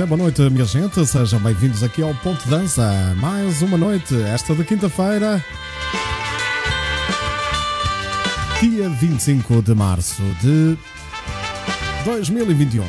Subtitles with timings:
[0.00, 1.04] É, boa noite, minha gente.
[1.04, 3.14] Sejam bem-vindos aqui ao Ponto Dança.
[3.18, 5.44] Mais uma noite, esta de quinta-feira,
[8.60, 10.78] dia 25 de março de
[12.06, 12.82] 2021.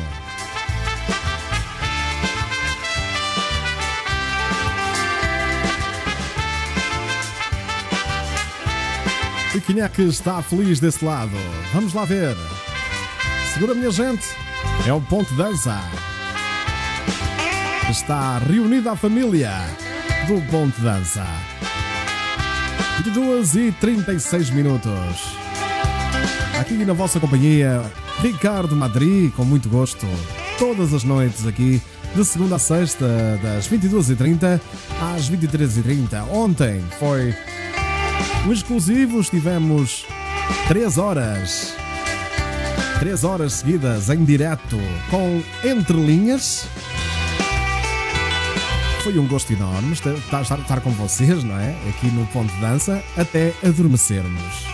[9.54, 11.36] E quem é que está feliz desse lado?
[11.74, 12.34] Vamos lá ver.
[13.52, 14.24] Segura, minha gente.
[14.86, 15.78] É o Ponto Dança.
[17.92, 19.50] Está reunida a família
[20.26, 21.26] do Ponto Dança.
[23.04, 25.36] 22 e 36 minutos.
[26.58, 27.82] Aqui na vossa companhia,
[28.22, 30.06] Ricardo Madri, com muito gosto,
[30.58, 31.82] todas as noites aqui,
[32.14, 34.58] de segunda a sexta, das 22h30
[35.14, 36.26] às 23h30.
[36.30, 37.34] Ontem foi
[38.46, 40.06] um exclusivo, estivemos
[40.66, 41.74] 3 horas.
[43.00, 44.78] 3 horas seguidas em direto
[45.10, 46.66] com Entre Linhas.
[49.02, 51.74] Foi um gosto enorme estar, estar, estar com vocês, não é?
[51.88, 54.64] Aqui no Ponto de Dança, até adormecermos.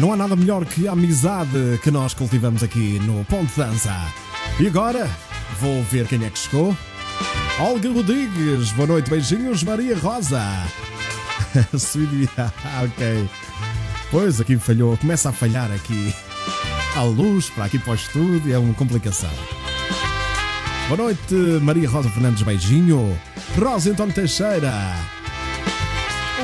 [0.00, 3.94] Não há nada melhor que a amizade que nós cultivamos aqui no Ponto de Dança.
[4.58, 5.10] E agora,
[5.60, 6.74] vou ver quem é que chegou.
[7.60, 10.42] Olga Rodrigues, boa noite, beijinhos, Maria Rosa.
[11.76, 12.30] Sweetie,
[12.82, 13.28] ok.
[14.10, 16.14] Pois aqui falhou, começa a falhar aqui.
[16.96, 19.30] A luz para aqui para o estúdio é uma complicação.
[20.88, 23.18] Boa noite, Maria Rosa Fernandes, beijinho.
[23.58, 24.72] Rosa António Teixeira.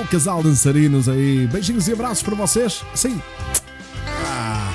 [0.02, 1.46] O casal dançarinos aí.
[1.46, 2.84] Beijinhos e abraços para vocês.
[2.94, 3.20] Sim.
[4.06, 4.70] Ah.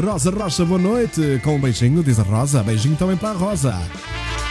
[0.00, 1.40] Rosa Rocha, boa noite.
[1.42, 2.62] Com um beijinho, diz a Rosa.
[2.62, 3.76] Beijinho também para a Rosa.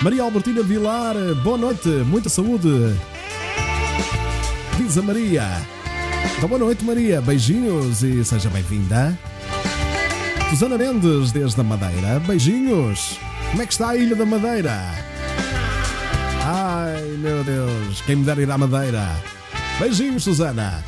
[0.01, 1.87] Maria Albertina Vilar, boa noite.
[1.87, 2.93] Muita saúde.
[4.77, 5.74] Diz a Maria.
[6.37, 7.21] Então, boa noite, Maria.
[7.21, 9.17] Beijinhos e seja bem-vinda.
[10.49, 12.19] Susana Mendes, desde a Madeira.
[12.19, 13.19] Beijinhos.
[13.51, 14.81] Como é que está a Ilha da Madeira?
[16.43, 18.01] Ai, meu Deus.
[18.01, 19.15] Quem me dera ir à Madeira.
[19.79, 20.83] Beijinhos, Susana.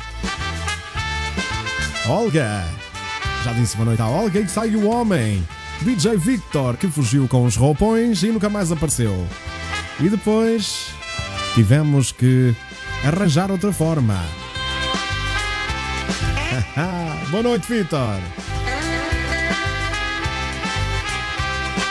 [2.08, 2.64] Olga.
[3.44, 5.46] Já disse boa noite à Olga e sai o homem.
[5.82, 9.26] DJ Victor, que fugiu com os roupões e nunca mais apareceu.
[10.00, 10.88] E depois
[11.54, 12.54] tivemos que
[13.04, 14.20] arranjar outra forma.
[17.30, 18.20] Boa noite, Victor.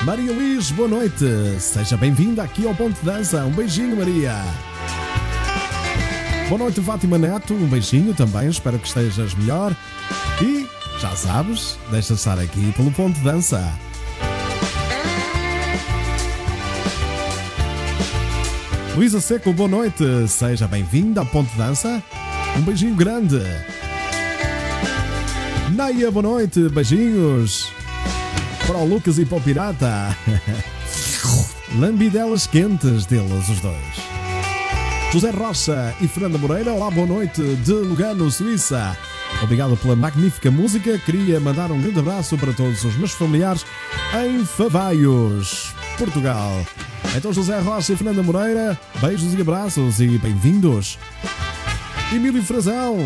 [0.03, 1.25] Maria Luís, boa noite.
[1.59, 3.43] Seja bem-vinda aqui ao Ponto de Dança.
[3.45, 4.35] Um beijinho, Maria.
[6.49, 7.53] Boa noite, Fátima Neto.
[7.53, 8.47] Um beijinho também.
[8.47, 9.75] Espero que estejas melhor.
[10.41, 10.67] E,
[10.99, 13.61] já sabes, deixa estar aqui pelo Ponto de Dança.
[18.95, 20.27] Luísa Seco, boa noite.
[20.27, 22.01] Seja bem-vinda ao Ponto de Dança.
[22.57, 23.41] Um beijinho grande.
[25.77, 26.67] Naia, boa noite.
[26.69, 27.71] Beijinhos.
[28.65, 30.17] Para o Lucas e para o Pirata.
[31.77, 33.77] Lambidelas quentes deles, os dois.
[35.13, 38.97] José Rocha e Fernanda Moreira, olá, boa noite de Lugano, Suíça.
[39.43, 40.97] Obrigado pela magnífica música.
[40.97, 43.63] Queria mandar um grande abraço para todos os meus familiares
[44.25, 46.65] em Favaios, Portugal.
[47.15, 50.97] Então, José Rocha e Fernanda Moreira, beijos e abraços e bem-vindos.
[52.09, 52.97] Emílio Frazão,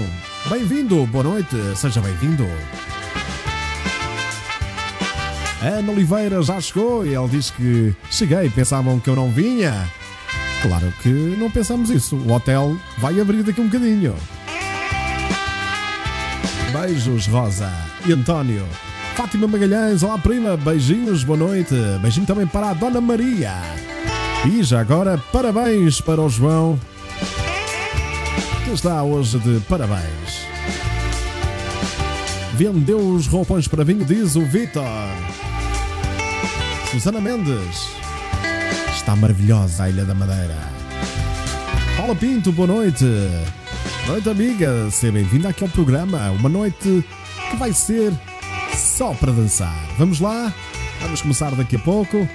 [0.47, 2.45] bem-vindo, boa noite, seja bem-vindo.
[5.59, 9.89] Ana Oliveira já chegou e ele diz que cheguei, pensavam que eu não vinha.
[10.61, 12.15] Claro que não pensamos isso.
[12.15, 14.13] O hotel vai abrir daqui um bocadinho.
[16.71, 17.71] Beijos, Rosa
[18.05, 18.67] e António.
[19.15, 21.73] Fátima Magalhães, olá prima, beijinhos, boa noite.
[22.01, 23.53] Beijinho também para a Dona Maria.
[24.45, 26.79] E já agora, parabéns para o João,
[28.73, 30.47] está hoje de parabéns.
[32.53, 34.83] Vendeu os roupões para vinho, diz o Vitor.
[36.89, 37.89] Susana Mendes.
[38.93, 40.57] Está maravilhosa a Ilha da Madeira.
[41.97, 43.05] Paula Pinto, boa noite.
[44.05, 44.89] Boa noite, amiga.
[44.89, 46.31] Seja bem-vinda aqui ao programa.
[46.31, 47.05] Uma noite
[47.49, 48.13] que vai ser
[48.75, 49.85] só para dançar.
[49.97, 50.53] Vamos lá?
[51.01, 52.27] Vamos começar daqui a pouco.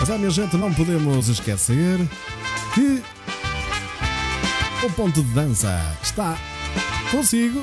[0.00, 1.98] Mas é, minha gente, não podemos esquecer
[2.74, 3.02] que
[4.82, 6.38] o ponto de dança está
[7.10, 7.62] consigo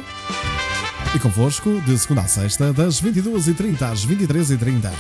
[1.16, 4.92] e convosco de segunda a sexta, das 22h30 às 23h30.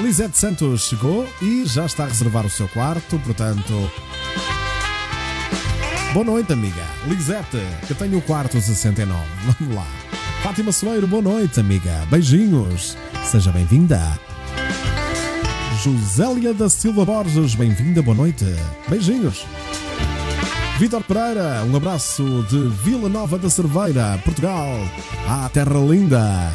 [0.00, 3.90] Lisete Santos chegou e já está a reservar o seu quarto, portanto.
[6.12, 6.84] Boa noite, amiga.
[7.08, 7.58] Lisete,
[7.90, 9.20] eu tenho o quarto 69.
[9.58, 9.86] Vamos lá.
[10.44, 12.06] Fátima Soeiro, boa noite, amiga.
[12.08, 12.96] Beijinhos.
[13.24, 14.00] Seja bem-vinda.
[15.82, 18.44] Josélia da Silva Borges, bem-vinda, boa noite.
[18.88, 19.44] Beijinhos.
[20.78, 24.68] Vitor Pereira, um abraço de Vila Nova da Cerveira, Portugal.
[25.28, 26.52] Ah, terra linda.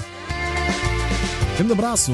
[1.60, 2.14] Um abraço.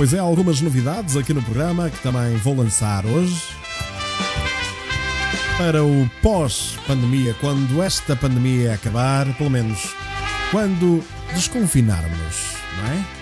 [0.00, 3.38] Pois é, algumas novidades aqui no programa que também vou lançar hoje.
[5.58, 9.94] Para o pós-pandemia, quando esta pandemia acabar, pelo menos
[10.50, 11.04] quando
[11.34, 13.19] desconfinarmos, não é?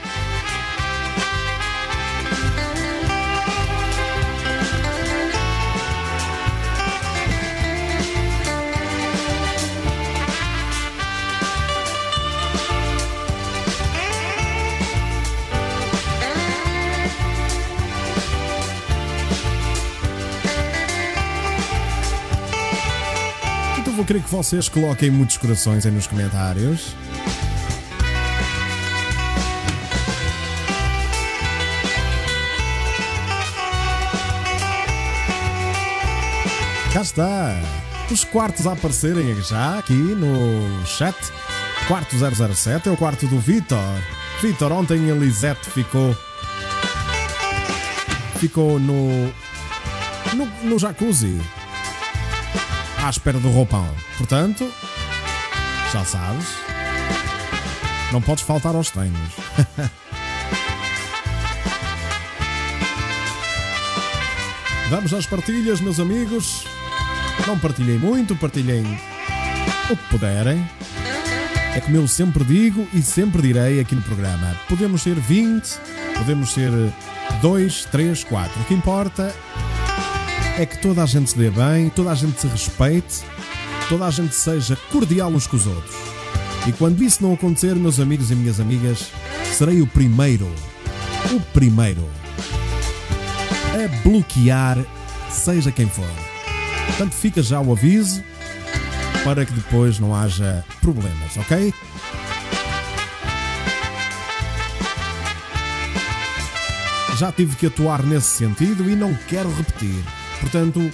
[24.09, 26.97] Querer que vocês coloquem muitos corações aí nos comentários.
[36.91, 37.55] Cá está.
[38.11, 41.15] Os quartos a aparecerem já aqui no chat.
[41.87, 43.79] Quarto 007 é o quarto do Vitor.
[44.41, 46.17] Vitor, ontem a Lisette ficou.
[48.39, 49.27] Ficou no.
[50.35, 51.39] No, no jacuzzi.
[53.09, 53.89] À espera do roupão.
[54.19, 54.71] Portanto,
[55.91, 56.47] já sabes.
[58.13, 59.33] Não podes faltar aos treinos.
[64.91, 66.67] Vamos às partilhas, meus amigos.
[67.47, 68.85] Não partilhem muito, partilhem
[69.89, 70.69] o que puderem.
[71.75, 75.81] É como eu sempre digo e sempre direi aqui no programa: podemos ser 20,
[76.15, 76.71] podemos ser
[77.41, 78.61] 2, 3, 4.
[78.61, 79.35] O que importa
[80.59, 83.23] é que toda a gente se dê bem, toda a gente se respeite,
[83.89, 85.95] toda a gente seja cordial uns com os outros.
[86.67, 89.07] E quando isso não acontecer, meus amigos e minhas amigas,
[89.57, 90.53] serei o primeiro,
[91.31, 92.05] o primeiro,
[93.73, 94.85] a bloquear
[95.31, 96.11] seja quem for.
[96.87, 98.25] Portanto, fica já o aviso
[99.23, 101.73] para que depois não haja problemas, ok?
[107.17, 110.18] Já tive que atuar nesse sentido e não quero repetir.
[110.41, 110.91] Portanto,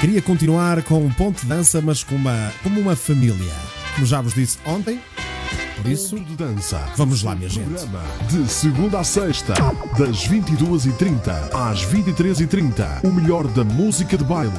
[0.00, 3.52] queria continuar com um ponto de dança, mas com uma, como uma família.
[3.94, 5.00] Como já vos disse ontem,
[5.76, 6.78] por isso, Ponto de dança.
[6.96, 7.64] vamos lá, minha gente.
[7.68, 9.54] Programa de segunda a sexta,
[9.98, 13.04] das 22h30 às 23h30.
[13.04, 14.52] O melhor da música de baile.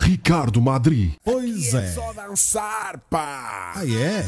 [0.00, 1.16] Ricardo Madri.
[1.24, 1.92] Pois é.
[1.92, 3.72] Só dançar, pá!
[3.76, 4.24] Ah, é?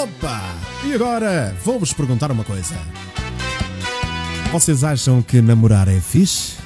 [0.00, 0.40] Opa!
[0.84, 2.74] E agora, vou-vos perguntar uma coisa.
[4.52, 6.56] Vocês acham que namorar é fixe?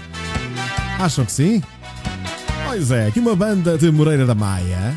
[0.99, 1.63] Acham que sim?
[2.67, 4.93] Pois é, aqui uma banda de Moreira da Maia.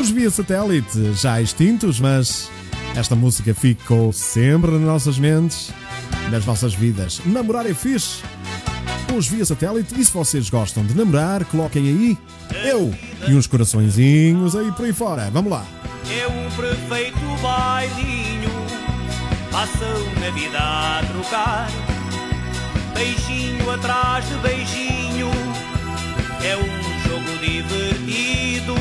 [0.00, 2.50] Os via satélite já extintos, mas
[2.96, 5.70] esta música ficou sempre nas nossas mentes,
[6.28, 7.20] nas nossas vidas.
[7.24, 8.20] Namorar é fixe.
[9.16, 12.18] Os via satélite, e se vocês gostam de namorar, coloquem aí
[12.64, 12.92] eu
[13.28, 15.30] e uns coraçõezinhos aí por aí fora.
[15.30, 15.64] Vamos lá.
[16.10, 18.50] É um perfeito bailinho,
[19.58, 21.66] passam na vida a trocar.
[22.94, 25.30] Beijinho atrás de beijinho,
[26.44, 28.74] é um jogo divertido.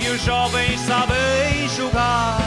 [0.00, 2.38] E os jovens sabem jogar,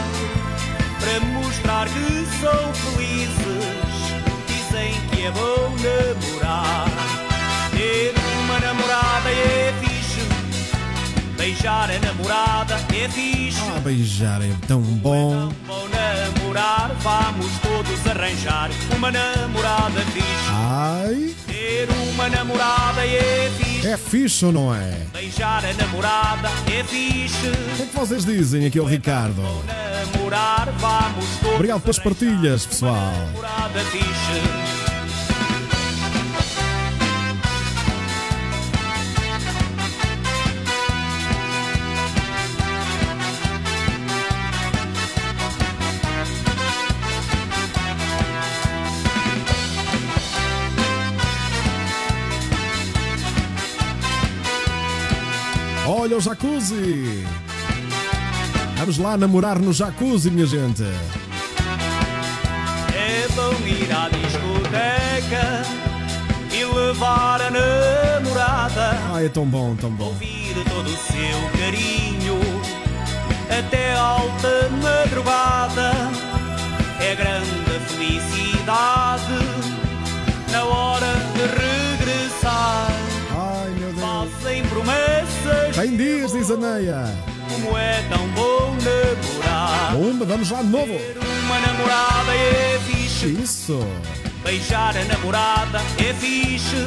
[1.00, 3.70] para mostrar que são felizes.
[4.48, 6.88] Dizem que é bom namorar.
[7.72, 10.22] Ter uma namorada é fixe,
[11.38, 13.62] beijar a namorada é fixe.
[13.76, 15.52] Ah, beijar é tão bom.
[15.68, 15.90] Vou
[16.54, 20.50] namorar, vamos todos arranjar uma namorada fixe.
[20.52, 23.88] Ai, Ter uma namorada é fixe.
[23.88, 24.98] é fixe ou não é?
[25.14, 27.48] Beijar a namorada é fixe.
[27.48, 29.42] O que é que vocês dizem aqui ao Ricardo?
[29.66, 32.94] Namorar, vamos todos Obrigado pelas partilhas, pessoal.
[32.94, 34.59] uma namorada fixe.
[56.00, 57.26] Olha o jacuzzi!
[58.78, 60.84] Vamos lá namorar no jacuzzi, minha gente.
[62.94, 65.62] É bom ir à discoteca
[66.54, 68.98] e levar a namorada.
[69.14, 70.06] Ai, é tão bom, tão bom.
[70.06, 72.40] Ouvir todo o seu carinho
[73.50, 75.92] até alta madrugada.
[77.02, 79.34] É grande a felicidade
[80.50, 82.89] na hora de regressar.
[85.80, 87.06] Tem dias, diz a Neia.
[87.48, 89.96] como é tão bom namorar.
[89.96, 90.94] Uma, vamos lá de novo.
[91.46, 93.28] Uma namorada é fixe.
[93.28, 93.80] Isso.
[94.44, 96.86] Beijar a namorada é fixe.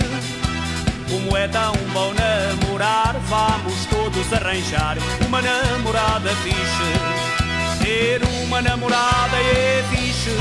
[1.08, 7.82] Como é tão bom namorar, vamos todos arranjar uma namorada fixe.
[7.82, 10.37] Ter uma namorada é fixe.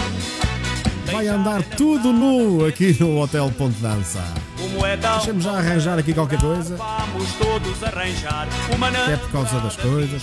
[1.10, 4.41] Vai andar tudo nu aqui no Hotel Ponte Dança.
[4.62, 6.76] Como é tão Deixa-me já arranjar aqui qualquer coisa.
[6.76, 10.22] Vamos todos arranjar uma é por causa das coisas.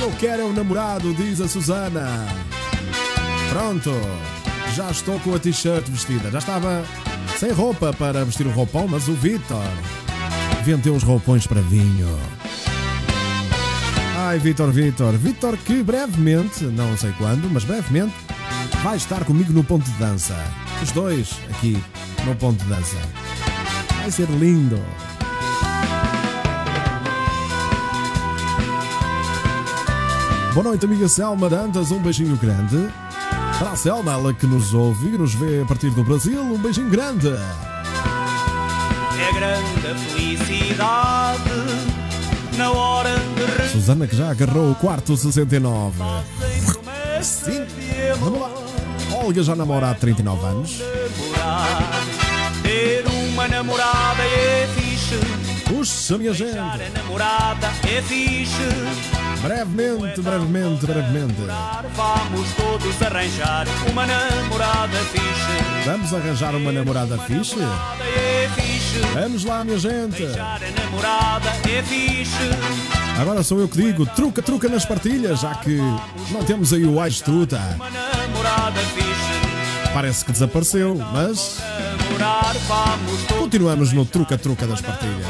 [0.00, 2.26] Eu quero é o namorado, diz a Susana.
[3.48, 3.90] Pronto.
[4.74, 6.30] Já estou com a t-shirt vestida.
[6.30, 6.84] Já estava
[7.38, 9.64] sem roupa para vestir o roupão, mas o Vitor
[10.62, 12.18] vendeu os roupões para vinho.
[14.16, 15.12] Ai, Vitor, Vitor.
[15.12, 18.14] Vitor que brevemente, não sei quando, mas brevemente,
[18.82, 20.34] vai estar comigo no ponto de dança.
[20.84, 21.82] Os dois aqui
[22.26, 22.98] no ponto de dança.
[24.02, 24.78] Vai ser lindo.
[30.52, 31.90] Boa noite, amiga Selma Dantas.
[31.90, 32.90] Um beijinho grande.
[33.58, 36.58] Para a Selma, ela que nos ouve e nos vê a partir do Brasil, um
[36.58, 37.28] beijinho grande.
[37.28, 41.50] É grande a felicidade
[42.58, 45.96] na hora de Susana que já agarrou o quarto 69.
[46.38, 47.64] Sem promessas Sim.
[48.20, 48.53] Vamos lá.
[49.24, 50.82] Olga já namora há 39 anos.
[52.62, 55.18] Ter uma namorada é fixe.
[55.64, 56.52] Puxa, minha gente.
[56.92, 58.52] Namorada é fixe.
[59.40, 61.40] Brevemente, brevemente, brevemente.
[61.96, 65.86] Vamos todos arranjar uma namorada fixe.
[65.86, 67.56] Vamos arranjar uma namorada fixe?
[69.12, 70.22] Vamos lá, minha gente.
[70.22, 72.50] Beijar a namorada é fixe.
[73.20, 75.76] Agora sou eu que digo, truca, truca nas partilhas, já que
[76.30, 77.58] não temos aí o Ais Truta.
[77.76, 79.92] Uma namorada fixe.
[79.92, 81.60] Parece que desapareceu, mas
[83.38, 85.24] continuamos no truca, truca das partilhas.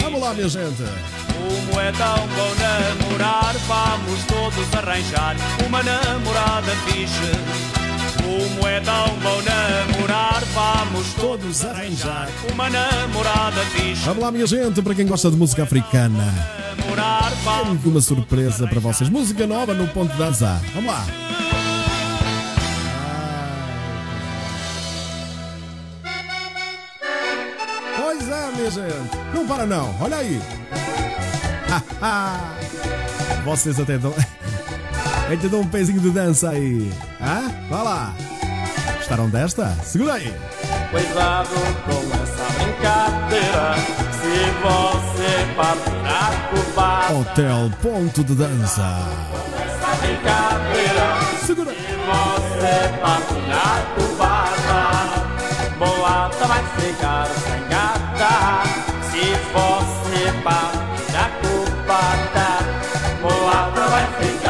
[0.00, 0.84] Vamos lá, minha gente.
[1.66, 5.36] Como é tão bom namorar, vamos todos arranjar
[5.66, 7.85] uma namorada fixe.
[8.26, 14.02] Como é tão bom namorar, vamos todos arranjar uma namorada fixe.
[14.04, 16.24] Vamos lá, minha gente, para quem gosta de música africana.
[17.82, 19.08] Tenho uma surpresa para vocês.
[19.08, 20.60] Música nova no ponto de dança.
[20.74, 21.06] Vamos lá.
[27.96, 29.34] Pois é, minha gente.
[29.34, 29.94] Não para não.
[30.00, 30.40] Olha aí.
[33.44, 34.12] Vocês até dão...
[35.26, 36.92] Até dão um pezinho de dança aí.
[37.20, 37.50] Hã?
[37.68, 38.14] Vá lá.
[38.96, 39.76] Gostaram desta?
[39.82, 40.32] Segura aí.
[40.90, 41.48] Cuidado
[41.84, 43.74] com essa brincadeira.
[44.12, 48.98] Se você partir a Hotel Ponto de Dança.
[49.64, 51.18] essa brincadeira.
[51.44, 51.70] Segura.
[51.72, 54.80] Se você partir a culpada,
[55.78, 58.62] bolada vai ficar sem gata.
[59.10, 61.28] Se você partir a
[63.22, 64.45] bolada vai ficar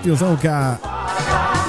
[0.00, 0.78] Atenção cá.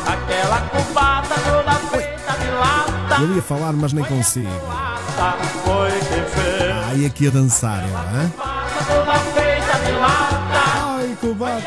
[0.08, 3.22] aquela culpada toda feita de lata.
[3.24, 4.48] Eu ia falar, mas nem consigo.
[6.88, 8.32] Ai, aqui a dançar, eu, lata,
[10.82, 11.62] Ai, cubata!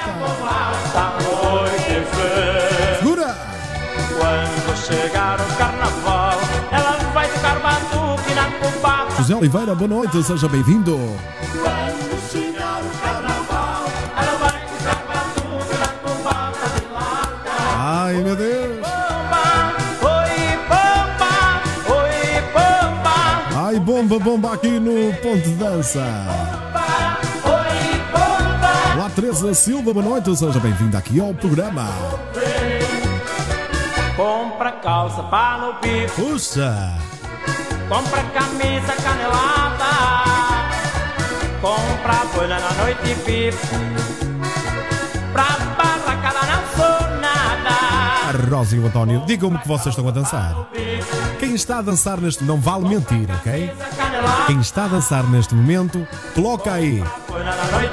[2.99, 3.37] Segura!
[4.18, 6.38] Quando chegar o carnaval,
[6.73, 9.16] ela vai ficar batuque na cubata.
[9.18, 10.99] José Oliveira, boa noite, seja bem-vindo.
[24.14, 26.00] Ai, bomba, aqui no ponto de dança.
[28.94, 31.88] Olá, Teresa Silva, boa noite, seja bem-vinda aqui ao programa.
[34.14, 36.12] Compra calça para no bico.
[36.14, 36.97] Puxa!
[37.88, 39.85] Compra camisa canelada
[41.61, 44.23] Compra bolha na noite e pipo
[48.44, 50.54] Rosa e o António, digam-me que vocês estão a dançar.
[51.38, 52.44] Quem está a dançar neste...
[52.44, 53.72] Não vale mentir, ok?
[54.46, 57.02] Quem está a dançar neste momento, coloca aí.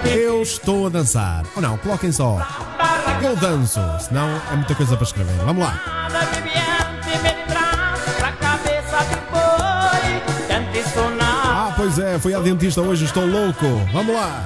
[0.05, 1.43] Eu estou a dançar.
[1.55, 2.45] Ou não, coloquem só.
[3.21, 5.35] Eu danço, senão é muita coisa para escrever.
[5.45, 5.79] Vamos lá.
[11.21, 13.65] Ah, pois é, foi à dentista hoje, estou louco.
[13.93, 14.43] Vamos lá.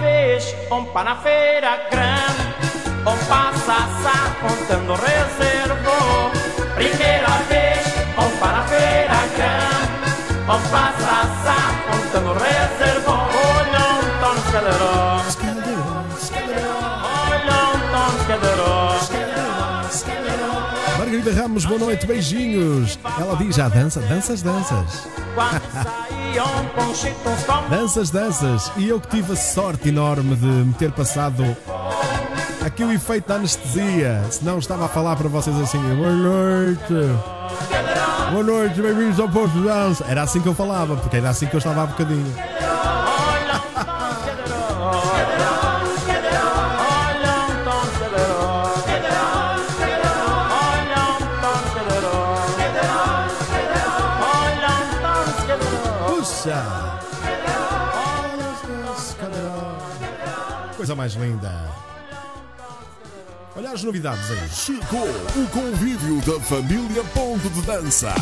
[0.00, 3.88] Vez, um na feira grande, um passa
[4.40, 6.30] contando reservou.
[6.74, 7.86] Primeira vez,
[8.18, 11.65] um na feira grande, um contando
[21.16, 22.98] Margarida Ramos, boa noite, beijinhos.
[23.18, 25.08] Ela diz: já dança, danças, danças.
[27.70, 28.70] Danças, danças.
[28.76, 31.42] E eu que tive a sorte enorme de me ter passado
[32.62, 34.22] aqui o efeito da anestesia.
[34.30, 36.92] Senão estava a falar para vocês assim: boa noite.
[38.32, 40.04] Boa noite, bem-vindos ao posto de dança.
[40.08, 42.34] Era assim que eu falava, porque era assim que eu estava há bocadinho.
[61.06, 61.52] Mais linda.
[63.56, 64.48] Olha as novidades aí.
[64.48, 68.12] Chegou o convívio da família Ponto de Dança.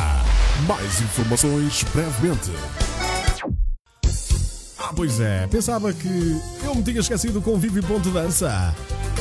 [0.66, 2.50] Mais informações brevemente.
[4.78, 8.74] Ah, pois é, pensava que eu me tinha esquecido do convívio ponto de dança.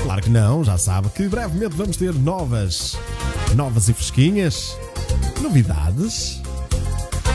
[0.03, 2.97] Claro que não, já sabe que brevemente vamos ter novas,
[3.55, 4.77] novas e fresquinhas
[5.41, 6.41] novidades.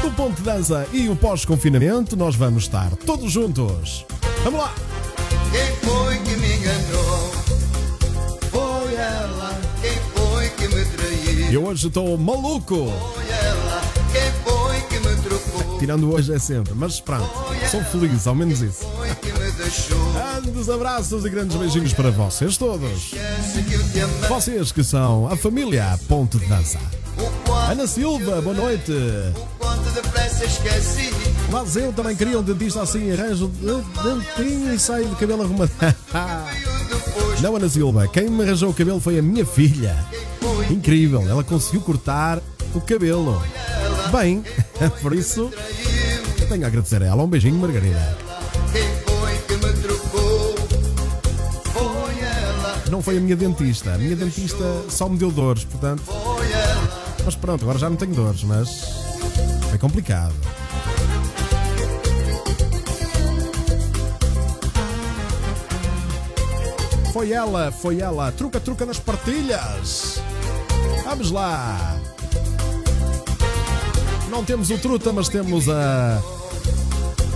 [0.05, 4.05] O ponto de dança e o pós-confinamento, nós vamos estar todos juntos.
[4.45, 4.88] Vamos lá!
[5.53, 7.33] Quem foi que me enganou?
[8.51, 9.59] Foi ela.
[9.81, 11.51] Quem foi que me traiu?
[11.53, 12.93] Eu hoje estou maluco!
[13.15, 13.81] Foi ela.
[14.13, 15.79] Quem foi que me trocou?
[15.79, 17.31] Tirando hoje é sempre, mas pronto,
[17.71, 18.85] sou feliz, ao menos isso.
[20.15, 23.13] Grandes abraços e grandes beijinhos para vocês todos.
[24.29, 26.79] Vocês que são a família Ponto de Dança.
[27.71, 28.93] Ana Silva, boa noite.
[28.93, 31.13] o quanto depressa esqueci.
[31.51, 33.67] Mas eu também queria um dentista assim, arranjo de
[34.03, 35.71] dentinho e saio de cabelo arrumado.
[37.41, 39.97] Não, Ana Silva, quem me arranjou o cabelo foi a minha filha.
[40.71, 42.41] Incrível, ela conseguiu cortar
[42.75, 43.43] o cabelo.
[44.13, 44.45] Bem,
[45.01, 45.51] por isso
[46.49, 47.23] tenho a agradecer a ela.
[47.23, 48.17] Um beijinho, Margarida.
[52.91, 53.95] Não foi a minha dentista.
[53.95, 56.03] A minha dentista só me deu dores, portanto.
[57.25, 58.69] Mas pronto, agora já não tenho dores, mas
[59.69, 60.35] foi complicado.
[67.19, 68.31] Foi ela, foi ela.
[68.31, 70.23] Truca, truca nas partilhas.
[71.03, 71.99] Vamos lá.
[74.31, 76.23] Não temos o truta, mas temos a.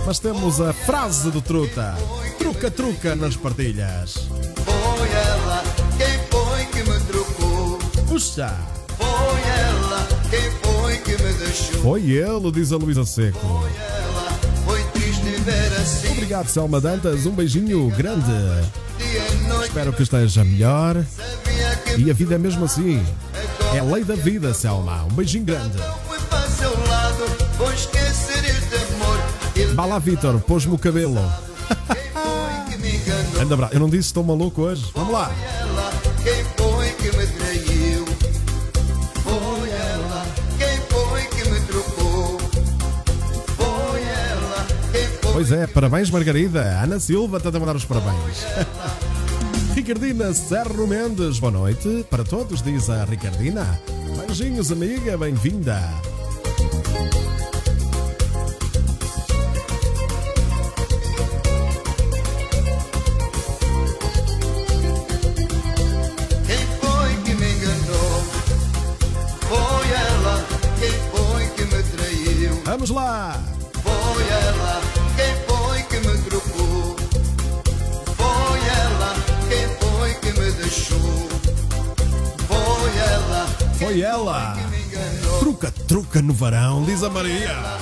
[0.05, 1.97] Mas temos a frase do truta.
[2.37, 4.29] Truca, truca nas partilhas.
[4.63, 5.61] Foi ela.
[5.97, 7.77] Quem foi que me trocou?
[8.07, 8.55] Puxa!
[8.97, 10.07] Foi ela.
[10.29, 11.81] Quem foi que me deixou?
[11.81, 13.37] Foi ele, diz a Luísa Seco.
[13.77, 14.31] ela.
[14.63, 16.07] Foi triste ver assim.
[16.13, 17.25] Obrigado, Selma Dantas.
[17.25, 18.31] Um beijinho grande.
[19.63, 21.03] Espero que esteja melhor.
[21.97, 23.03] E a vida é mesmo assim.
[23.73, 25.03] É a lei da vida, Selma.
[25.03, 25.77] Um beijinho grande.
[29.85, 30.39] lá, Vitor.
[30.41, 31.19] Pôs-me o cabelo.
[33.41, 33.69] Anda.
[33.71, 34.91] Eu não disse estou maluco hoje.
[34.93, 35.31] Vamos lá.
[45.45, 46.79] Pois é, parabéns, Margarida.
[46.81, 48.45] Ana Silva está a mandar os parabéns.
[49.75, 53.77] Ricardina Serro Mendes, boa noite para todos, diz a Ricardina.
[54.25, 55.81] Beijinhos, amiga, bem-vinda.
[66.47, 67.13] Quem foi
[83.93, 84.57] Foi ela.
[85.37, 87.47] Truca, truca no varão, diz a Maria.
[87.51, 87.77] Ela.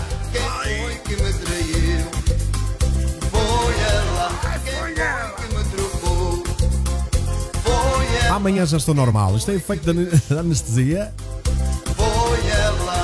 [8.29, 9.35] Amanhã já estou normal.
[9.37, 11.13] Isto é efeito da ane- da anestesia.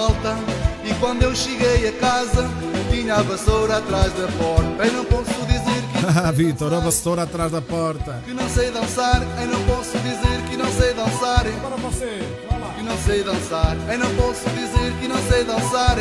[1.00, 2.48] Quando eu cheguei a casa,
[2.92, 4.86] tinha a vassoura atrás da porta.
[4.86, 8.22] Eu não posso dizer que, Ah, Vitor, a vassoura atrás da porta.
[8.26, 9.22] que não sei dançar.
[9.42, 11.44] Eu não posso dizer que não sei dançar.
[11.46, 12.20] Para você.
[12.50, 12.74] Vai lá.
[12.76, 13.78] Que não sei dançar.
[13.92, 15.98] Eu não posso dizer que não sei dançar.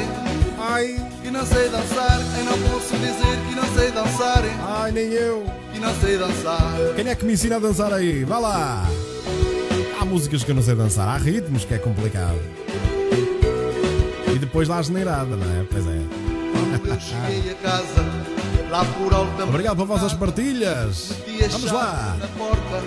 [0.60, 2.20] Ai, Que não sei dançar.
[2.38, 4.42] Eu não posso dizer que não sei dançar.
[4.82, 5.44] ai, nem eu.
[5.72, 6.74] Que não sei dançar.
[6.96, 8.24] Quem é que me ensina a dançar aí?
[8.24, 8.84] Vá lá!
[10.00, 12.38] Há músicas que eu não sei dançar, há ritmos que é complicado.
[14.48, 15.64] Depois dá a geneirada, não é?
[15.70, 16.00] Pois é.
[16.52, 18.02] Quando eu cheguei a casa,
[18.70, 21.12] lá por alta Obrigado por vossas partilhas.
[21.50, 22.16] Vamos lá!
[22.18, 22.82] Na porta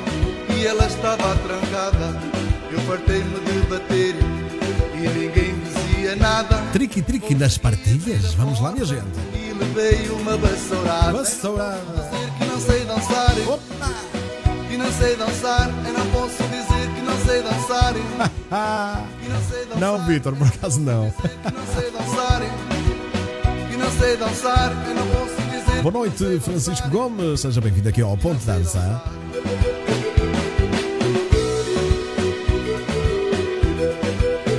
[0.58, 2.20] e ela estava trancada.
[2.72, 4.16] Eu fartei-me de bater
[4.96, 6.58] e ninguém dizia nada.
[6.74, 8.34] Triqui, triqui nas partilhas.
[8.34, 9.06] Vamos lá, minha gente.
[9.36, 11.12] E levei uma vassourada.
[11.14, 12.10] Vassourada.
[12.10, 13.94] Dizer que não sei dançar, Opa!
[14.68, 15.70] que não sei dançar.
[15.86, 16.71] Eu não posso dizer
[19.50, 19.80] sei dançar.
[19.80, 21.14] Não Vitor, por acaso não.
[25.82, 27.40] Boa noite, Francisco Gomes.
[27.40, 29.02] Seja bem-vindo aqui ao Ponto Dança.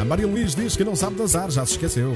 [0.01, 2.12] A Maria Luís diz que não sabe dançar, já se esqueceu.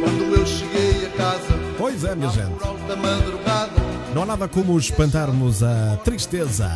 [0.00, 2.54] Quando eu cheguei a casa, Pois é, minha gente.
[4.14, 6.70] Não há nada como espantarmos a tristeza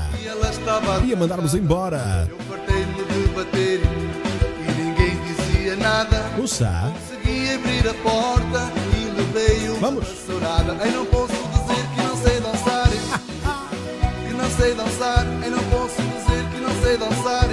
[1.04, 2.28] e a mandarmos embora.
[2.28, 6.18] Eu de bater e ninguém dizia nada.
[6.34, 10.08] Puxa, Consegui abrir a porta e levei uma Vamos.
[10.08, 10.72] vassourada.
[10.84, 12.88] Eu não posso dizer que não sei dançar.
[14.26, 15.26] Que não sei dançar.
[15.44, 17.48] Eu não posso dizer que não sei dançar.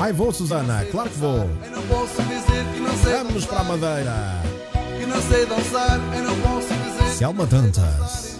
[0.00, 1.48] ai vou, Susana, claro que vou.
[1.64, 3.78] Eu não posso dizer que não sei Vamos para a dançar.
[3.78, 4.42] Madeira.
[4.98, 6.00] Que não sei dançar.
[6.16, 7.10] Eu não posso dizer.
[7.16, 8.35] Selma Dantas,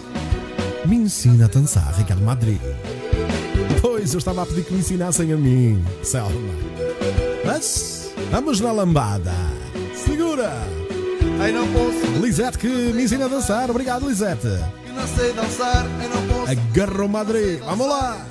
[0.87, 2.59] me ensina a dançar, Ricardo Madrid.
[3.81, 6.31] Pois eu estava a pedir que me ensinassem a mim, Selma.
[7.45, 9.33] Mas vamos na lambada.
[9.93, 10.53] Segura!
[11.45, 13.69] Eu não posso Lisete que me ensina a dançar.
[13.69, 14.47] Obrigado, Lisete.
[14.85, 15.85] que não sei dançar.
[16.01, 17.59] Eu não posso Agarrou Madrid.
[17.59, 18.25] Vamos lá!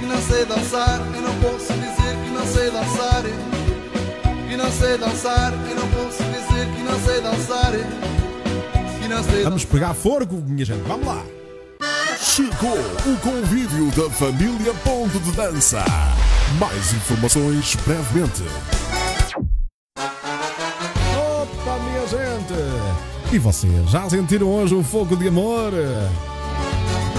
[0.00, 1.00] que não sei dançar.
[1.14, 3.22] Eu não posso dizer que não sei dançar.
[4.48, 5.52] Que não sei dançar.
[5.68, 7.72] Eu não posso dizer que não sei dançar.
[9.00, 10.82] Que não sei Vamos pegar fogo, minha gente.
[10.88, 11.35] Vamos lá!
[12.36, 15.82] Chegou o convívio da família Ponto de Dança.
[16.58, 18.42] Mais informações brevemente.
[21.16, 23.34] Opa, minha gente!
[23.34, 25.72] E vocês, já sentiram hoje o fogo de amor?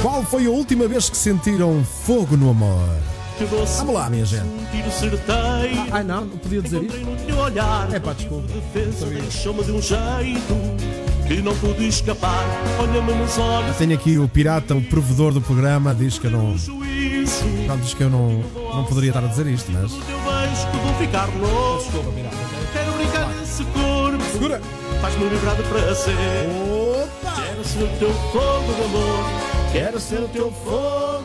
[0.03, 2.87] Qual foi a última vez que sentiram fogo no amor?
[3.79, 4.45] Vamos lá, minha gente.
[4.45, 4.67] Um.
[5.91, 6.87] Ai não, não podia dizer
[7.35, 7.91] olhar.
[7.91, 8.53] É pá, desculpa.
[8.71, 12.45] Deixou-me de um jeito que não pude escapar.
[12.79, 16.55] Olha-me nos olhos, Tenho aqui o pirata, o provedor do programa, diz que eu não.
[17.65, 19.91] Pronto, diz que eu não, não poderia estar a dizer isto, mas.
[19.91, 20.47] Desculpa,
[22.11, 22.37] pirata.
[22.73, 24.23] Quero brincar nesse corpo.
[24.31, 24.61] Segura!
[25.01, 26.15] Faz-me vibrar de prazer.
[26.15, 27.41] Opa!
[27.41, 29.25] Quero ser o teu fogo de amor.
[29.71, 31.23] Quero ser o teu fogo.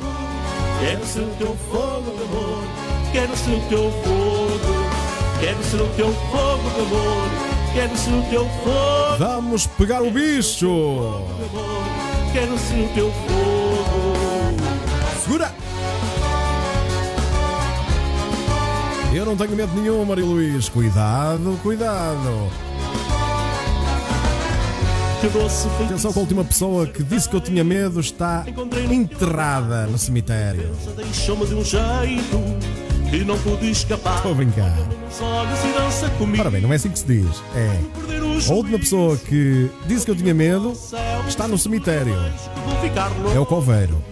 [0.80, 2.62] Quero ser o teu fogo de amor.
[3.12, 4.58] Quero ser o teu fogo.
[5.40, 7.41] Quero ser o teu fogo de amor.
[7.74, 10.66] Quero ser o teu fogo Vamos pegar o bicho!
[10.66, 11.82] de amor.
[12.32, 14.56] Quero ser o teu fogo.
[15.22, 15.54] Segura!
[19.14, 20.68] Eu não tenho medo nenhum, Maria Luís.
[20.68, 22.50] Cuidado, cuidado.
[25.84, 28.44] Atenção que a última pessoa que disse que eu tinha medo está
[28.90, 30.74] enterrada no cemitério.
[30.96, 32.38] Deixou-me de um jeito
[33.12, 34.16] e não pude escapar.
[34.16, 34.76] Estou a brincar.
[36.40, 37.42] Ora bem, não é assim que se diz.
[37.54, 37.78] É.
[38.48, 40.72] A última pessoa que disse que eu tinha medo
[41.28, 42.14] está no cemitério.
[43.34, 44.02] É o coveiro.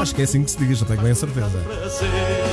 [0.00, 1.64] Acho que é assim que se diz, eu tenho bem a certeza.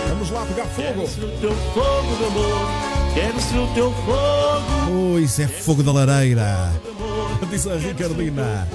[0.09, 0.87] Vamos lá pegar fogo.
[0.87, 2.91] Quero ser o teu fogo de amor.
[3.13, 5.15] Quero ser o teu fogo.
[5.15, 6.71] Oh, isso é fogo da lareira.
[7.49, 8.67] Diz a Ricardina.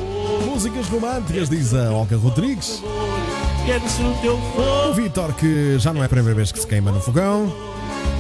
[0.45, 2.83] Músicas românticas, diz a Olga Rodrigues.
[3.67, 4.95] Quero ser o teu O fogo.
[4.95, 7.53] Vitor, que já não é a primeira vez que se queima no fogão.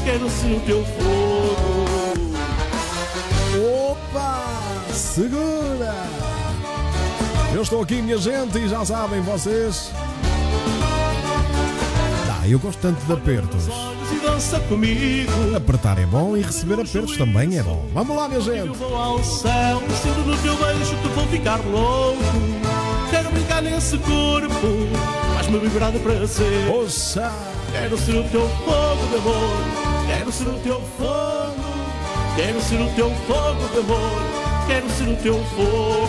[0.04, 1.86] Quero ser o teu fogo.
[3.90, 4.44] Opa!
[4.92, 5.94] Segura!
[7.54, 9.90] Eu estou aqui, minha gente, e já sabem vocês.
[12.30, 13.68] Ah, eu gosto tanto de apertos.
[15.56, 17.86] Apertar é bom e receber apertos também é bom.
[17.94, 18.76] Vamos lá, minha Eu gente!
[18.76, 22.22] vou ao céu, sinto no teu beijo que vou ficar louco.
[23.10, 24.50] Quero brincar nesse corpo,
[25.46, 26.68] faz-me vibrar de prazer.
[26.70, 27.32] Ouça!
[27.70, 30.06] Quero ser o teu fogo de amor.
[30.06, 31.54] Quero ser o teu fogo.
[32.34, 34.66] Quero ser o teu fogo de amor.
[34.66, 36.08] Quero ser o teu fogo.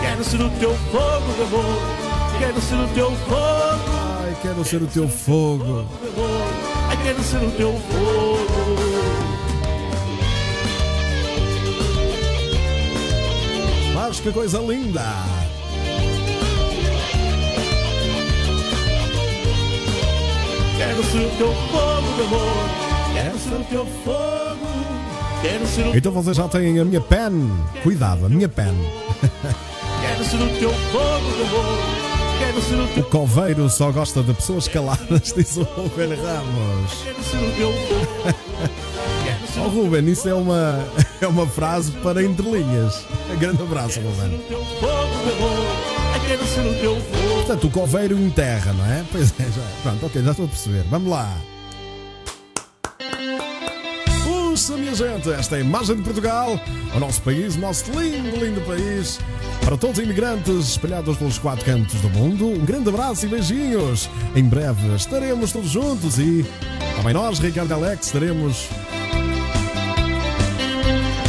[0.00, 1.82] Quero ser o teu fogo de amor.
[2.38, 5.86] Quero ser o teu fogo Ai, quero ser o teu fogo.
[6.88, 8.76] Ai, quero ser o teu fogo.
[13.94, 15.41] Mas que coisa linda!
[20.82, 22.68] Quero ser o teu fogo de amor.
[23.14, 24.66] Quero ser o teu fogo.
[25.92, 27.50] O, Então vocês já têm a minha pen.
[27.84, 28.74] Cuidado, a minha pen.
[30.00, 32.02] quero ser o teu fogo de amor.
[32.96, 37.04] O coveiro só gosta de pessoas caladas, diz o Ruben Ramos.
[39.64, 40.84] Oh Ruben, isso é uma,
[41.22, 43.04] é uma frase para entrelinhas.
[43.38, 44.40] Grande abraço, Ruben.
[46.22, 46.38] O teu fogo de amor.
[46.38, 47.34] Ai, quero ser o teu fogo.
[47.34, 49.04] Portanto, o coveiro enterra, não é?
[49.10, 49.62] Pois é, já.
[49.82, 50.84] Pronto, ok, já estou a perceber.
[50.90, 51.36] Vamos lá.
[54.24, 56.60] Puxa, minha gente, esta é a imagem de Portugal,
[56.94, 59.18] o nosso país, o nosso lindo, lindo país.
[59.64, 64.10] Para todos os imigrantes espalhados pelos quatro cantos do mundo, um grande abraço e beijinhos.
[64.36, 66.44] Em breve estaremos todos juntos e
[66.96, 68.68] também nós, Ricardo e Alex, estaremos.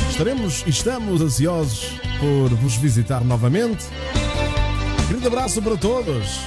[0.09, 3.85] Estaremos e estamos ansiosos por vos visitar novamente.
[5.09, 6.39] Grande abraço para todos.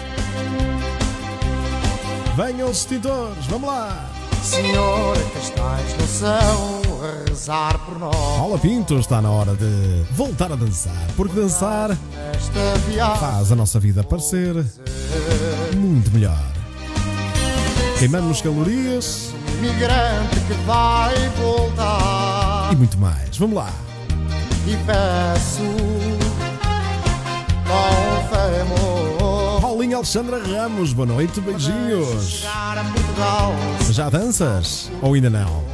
[2.36, 4.10] Venham os extintores, vamos lá.
[4.42, 8.14] Senhor, que estás no céu a rezar por nós.
[8.14, 11.96] Paula Pinto está na hora de voltar a dançar, porque dançar
[13.18, 14.54] faz a nossa vida parecer
[15.74, 16.38] muito melhor.
[17.98, 22.72] Queimamos calorias imigrante que vai voltar.
[22.72, 23.36] e muito mais.
[23.38, 23.72] Vamos lá.
[24.66, 25.62] E peço
[28.60, 32.44] amor, Paulinha Alexandra Ramos, boa noite, beijinhos.
[33.90, 34.90] Já danças?
[35.02, 35.64] Ou ainda não?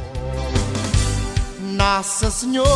[1.75, 2.73] Nossa Senhora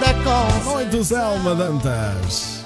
[0.00, 2.62] da Conce, Noite, Selma Dantas.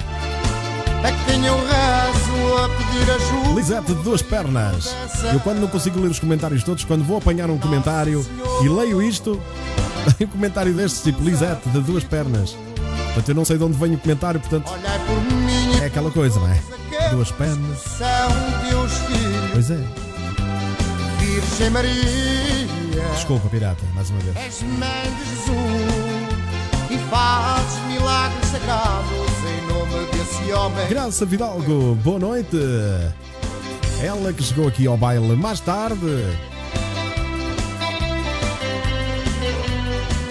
[1.02, 3.54] a quem eu rezo a pedir ajuda.
[3.54, 4.94] Lisete de duas pernas.
[5.32, 8.24] Eu quando não consigo ler os comentários todos, quando vou apanhar um comentário
[8.62, 9.40] e leio isto,
[10.20, 12.56] um comentário destes tipo Lisete de duas pernas.
[13.12, 14.70] Portanto, eu não sei de onde vem o comentário, portanto,
[15.82, 16.60] é aquela coisa, não é?
[17.10, 17.82] Duas pernas.
[17.82, 19.78] filhos, Pois é.
[21.18, 23.08] Virgem Maria.
[23.14, 24.36] Desculpa, pirata, mais uma vez.
[24.36, 26.30] És mãe de Jesus
[26.90, 30.86] e fazes milagres sagrados em nome desse homem.
[30.88, 32.56] Graça Vidalgo, boa noite.
[34.02, 36.24] Ela que chegou aqui ao baile mais tarde.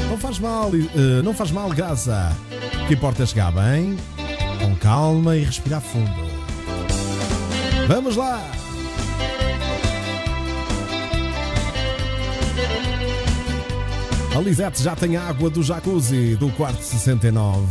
[0.10, 2.36] Não faz mal, eh, não faz mal, Graça.
[2.90, 3.96] Que importa é chegar bem,
[4.60, 6.10] com calma e respirar fundo.
[7.88, 8.44] Vamos lá!
[14.36, 17.68] A Lisete já tem água do jacuzzi do quarto 69.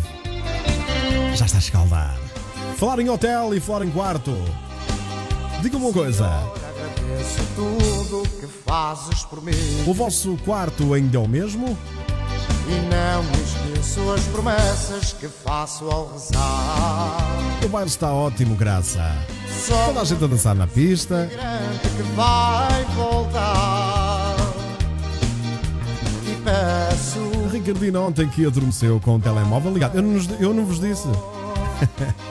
[1.35, 2.16] Já está a escaldar.
[2.76, 4.33] Falar em hotel e falar em quarto.
[5.61, 9.50] Diga-me uma coisa: Agradeço tudo que fazes por mim
[9.85, 11.76] o vosso quarto ainda é o mesmo?
[12.68, 13.24] e não
[13.78, 17.16] esqueço as promessas que faço ao rezar.
[17.64, 19.14] O baile está ótimo, graça.
[19.66, 21.28] Só Toda a gente a dançar na pista.
[21.96, 24.36] que vai voltar
[26.26, 29.96] e peço A Ricardina ontem que adormeceu com o telemóvel ligado.
[29.96, 31.08] Eu não, eu não vos disse.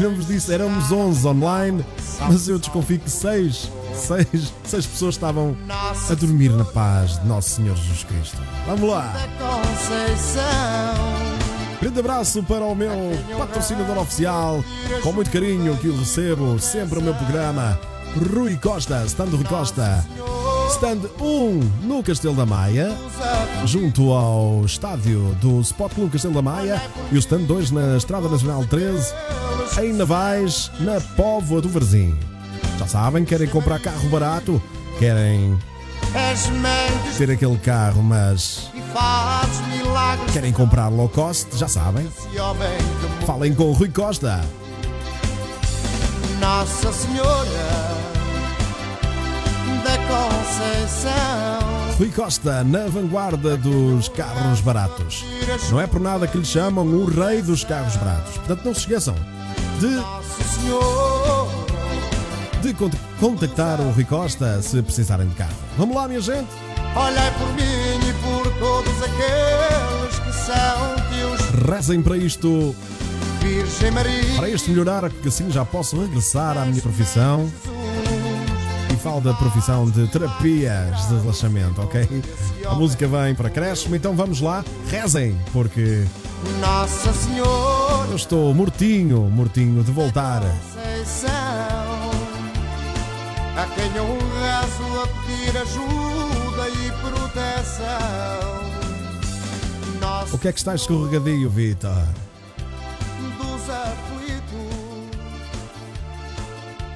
[0.00, 0.52] Eu não vos disse.
[0.52, 1.84] Éramos 11 online,
[2.28, 7.50] mas eu desconfio que 6, 6, 6 pessoas estavam a dormir na paz de Nosso
[7.50, 8.38] Senhor Jesus Cristo.
[8.66, 9.12] Vamos lá!
[11.80, 12.90] Grande abraço para o meu
[13.38, 14.64] patrocinador oficial,
[15.02, 17.78] com muito carinho que o recebo sempre no meu programa,
[18.34, 20.04] Rui Costa, stand Rui Costa.
[20.72, 22.92] Stand 1 no Castelo da Maia,
[23.66, 26.82] junto ao estádio do Sport Clube Castelo da Maia.
[27.12, 29.14] E o stand 2 na Estrada Nacional 13,
[29.80, 32.18] em Navais, na Póvoa do Varzim.
[32.78, 34.62] Já sabem, querem comprar carro barato,
[34.98, 35.58] querem
[37.16, 38.70] ter aquele carro, mas
[40.32, 42.08] querem comprar low cost, já sabem.
[43.26, 44.40] Falem com o Rui Costa.
[46.40, 47.96] Nossa Senhora
[49.82, 51.16] da Conceição.
[51.98, 55.24] Rui Costa, na vanguarda dos carros baratos.
[55.70, 58.34] Não é por nada que lhe chamam o rei dos carros baratos.
[58.34, 59.14] Portanto, não se esqueçam
[59.80, 61.35] de.
[62.66, 65.54] De cont- contactar o Rui Costa se precisarem de carro.
[65.78, 66.48] Vamos lá, minha gente.
[66.94, 71.68] Olhai por mim e por todos aqueles que são teus.
[71.70, 72.74] Rezem para isto,
[73.40, 74.34] Virgem Maria.
[74.36, 77.50] para isto melhorar, porque assim já posso regressar à minha profissão.
[78.92, 82.08] E falo da profissão de terapias de relaxamento, ok?
[82.66, 86.04] A música vem para crescimento, então vamos lá, rezem, porque
[86.60, 88.06] Nossa Senhora.
[88.08, 90.42] eu estou mortinho, mortinho de voltar.
[93.56, 97.86] A quem rezo a pedir ajuda e proteção.
[100.00, 101.90] Nosso O que é que está escorregadio, Vitor?
[103.38, 104.76] dos aflitos.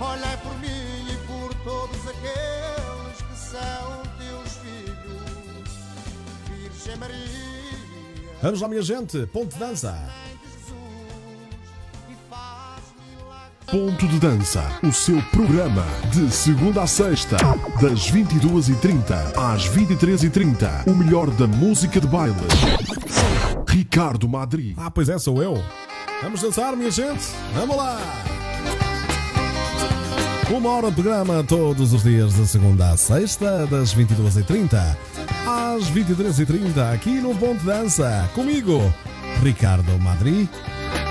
[0.00, 5.70] Olhai por mim e por todos aqueles que são teus filhos.
[6.46, 7.40] Virgem Maria,
[8.42, 9.98] Vamos lá, minha gente, ponto de dança.
[13.70, 17.36] Ponto de Dança, o seu programa de segunda a sexta,
[17.80, 20.88] das 22h30 às 23h30.
[20.88, 22.34] O melhor da música de baile.
[23.68, 24.74] Ricardo Madri.
[24.76, 25.62] Ah, pois é, sou eu.
[26.20, 27.22] Vamos dançar, minha gente?
[27.54, 27.96] Vamos lá!
[30.50, 34.96] Uma hora de programa todos os dias, de segunda a sexta, das 22h30
[35.46, 38.28] às 23h30, aqui no Ponto de Dança.
[38.34, 38.92] Comigo,
[39.40, 40.50] Ricardo Madri,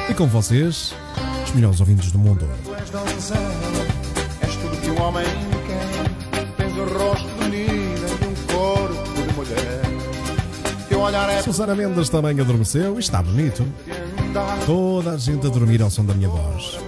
[0.10, 0.94] e com vocês,
[1.50, 2.48] os melhores ouvintes do mundo.
[2.64, 3.42] Tu és donzela,
[4.42, 5.26] és tudo que um homem
[5.68, 6.56] quer.
[6.58, 9.82] Tens o rosto de menina e um corpo de mulher.
[10.88, 13.66] Teu olhar é Susana Mendes também adormeceu e está bonito.
[14.66, 16.80] Toda a gente a dormir ao som da minha voz.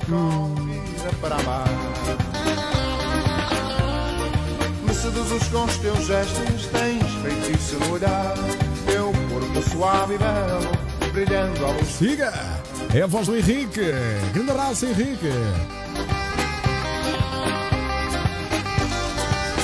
[4.85, 8.35] Me seduzes com os teus gestos, tens feitiço no olhar.
[8.85, 11.87] Teu corpo suave e belo, brilhando à luz.
[11.87, 12.31] Siga!
[12.93, 13.79] É a voz do Henrique!
[14.33, 15.29] Grande abraço, Henrique!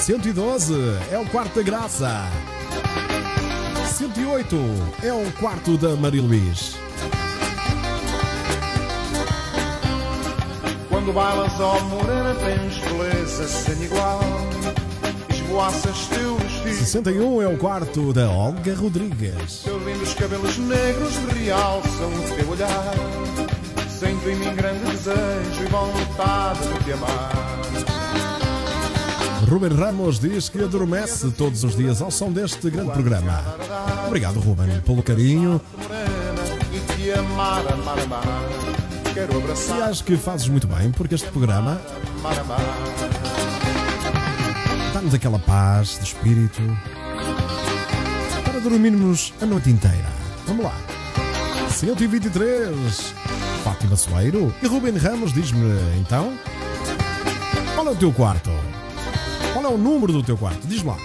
[0.01, 0.73] 112
[1.11, 2.23] é o quarto da Graça.
[3.97, 4.55] 108
[5.03, 6.77] é o quarto da Maria Luís.
[10.87, 14.21] Quando bailas, ó morena, tens beleza sem igual.
[15.29, 16.46] Esvoaças teu.
[16.73, 19.61] 61 é o quarto da Olga Rodrigues.
[19.63, 22.93] Teus lindos cabelos negros realçam o teu olhar.
[23.89, 27.31] Sinto em mim grande desejo e vontade de te amar.
[29.49, 33.43] Ruben Ramos diz que adormece todos os dias ao som deste grande programa.
[34.05, 35.61] Obrigado, Ruben, pelo carinho
[39.69, 41.81] e acho que fazes muito bem porque este programa.
[44.97, 46.59] Dá-nos aquela paz de espírito
[48.43, 50.07] para dormirmos a noite inteira.
[50.47, 50.73] Vamos lá.
[51.69, 53.13] 123.
[53.63, 55.69] Fátima Soeiro e Ruben Ramos diz-me
[55.99, 56.33] então
[57.75, 58.49] qual é o teu quarto?
[59.53, 60.65] Qual é o número do teu quarto?
[60.65, 60.97] Diz lá.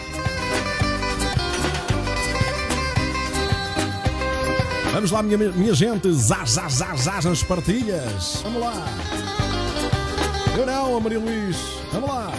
[4.95, 6.11] Vamos lá, minha, minha gente.
[6.12, 8.40] Zaz, zaz, zaz, zaz nas partilhas.
[8.43, 8.72] Vamos lá.
[10.57, 11.59] Eu não, Maria Luís.
[11.93, 12.32] Vamos lá.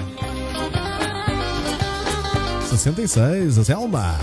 [2.77, 4.15] 66, a Selma.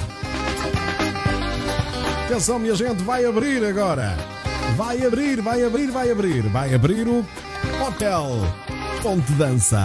[2.26, 4.16] Atenção, minha gente, vai abrir agora.
[4.76, 6.42] Vai abrir, vai abrir, vai abrir.
[6.48, 7.24] Vai abrir o
[7.86, 8.26] Hotel
[9.02, 9.80] Ponte Dança.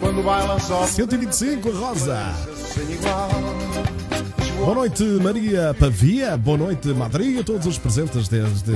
[0.00, 2.34] Quando bailas, ó 125, Rosa.
[2.74, 3.69] sem igual.
[4.60, 6.36] Boa noite, Maria Pavia.
[6.36, 7.40] Boa noite, Madrid.
[7.40, 8.72] A todos os presentes desde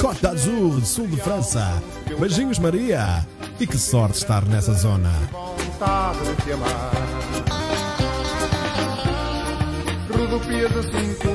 [0.00, 1.82] Côte d'Azur, sul de França.
[2.18, 3.26] Beijinhos, Maria.
[3.60, 5.12] E que sorte estar nessa zona.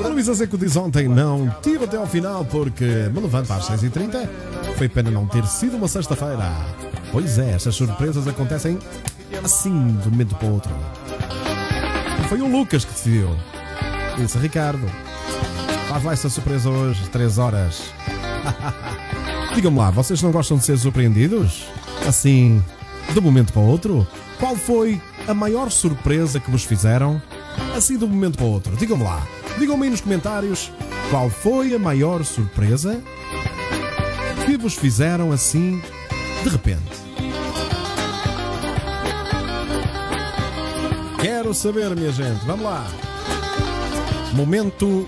[0.04, 4.28] A Luísa Seco diz ontem não tive até ao final porque me levanto às 6h30.
[4.78, 6.52] Foi pena não ter sido uma sexta-feira.
[7.12, 8.80] Pois é, estas surpresas acontecem
[9.44, 10.72] assim, de um momento para o outro.
[12.24, 13.30] E foi o Lucas que decidiu.
[14.18, 14.90] Disse Ricardo.
[16.04, 17.84] Lá essa surpresa hoje, 3 horas.
[19.56, 21.68] Digam-me lá, vocês não gostam de ser surpreendidos?
[22.08, 22.62] Assim,
[23.12, 24.08] de um momento para o outro?
[24.40, 27.22] Qual foi a maior surpresa que vos fizeram?
[27.76, 28.76] Assim, de um momento para o outro.
[28.76, 29.26] Digam-me lá.
[29.58, 30.72] Digam-me aí nos comentários
[31.10, 33.02] qual foi a maior surpresa
[34.46, 35.82] que vos fizeram assim,
[36.44, 37.06] de repente.
[41.22, 42.46] Quero saber, minha gente.
[42.46, 42.86] Vamos lá.
[44.36, 45.08] Momento.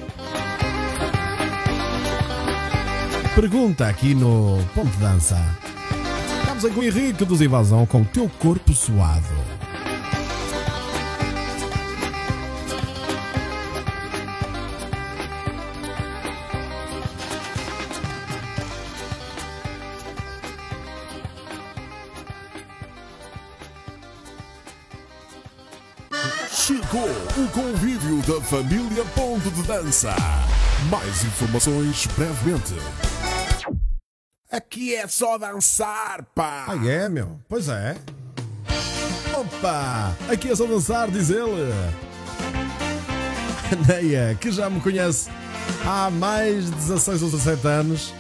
[3.36, 5.38] Pergunta aqui no Ponto Dança.
[6.39, 9.56] Estamos aí com o Henrique dos Invasão com o teu corpo suado.
[26.68, 30.13] Chegou o convívio da família Ponto de Dança.
[30.89, 32.74] Mais informações brevemente.
[34.51, 36.65] Aqui é só dançar, pá!
[36.68, 37.39] Ah, é, meu?
[37.47, 37.95] Pois é.
[39.34, 40.13] Opa!
[40.30, 41.72] Aqui é só dançar, diz ele.
[43.88, 45.30] Neia, que já me conhece
[45.86, 48.13] há mais de 16 ou 17 anos,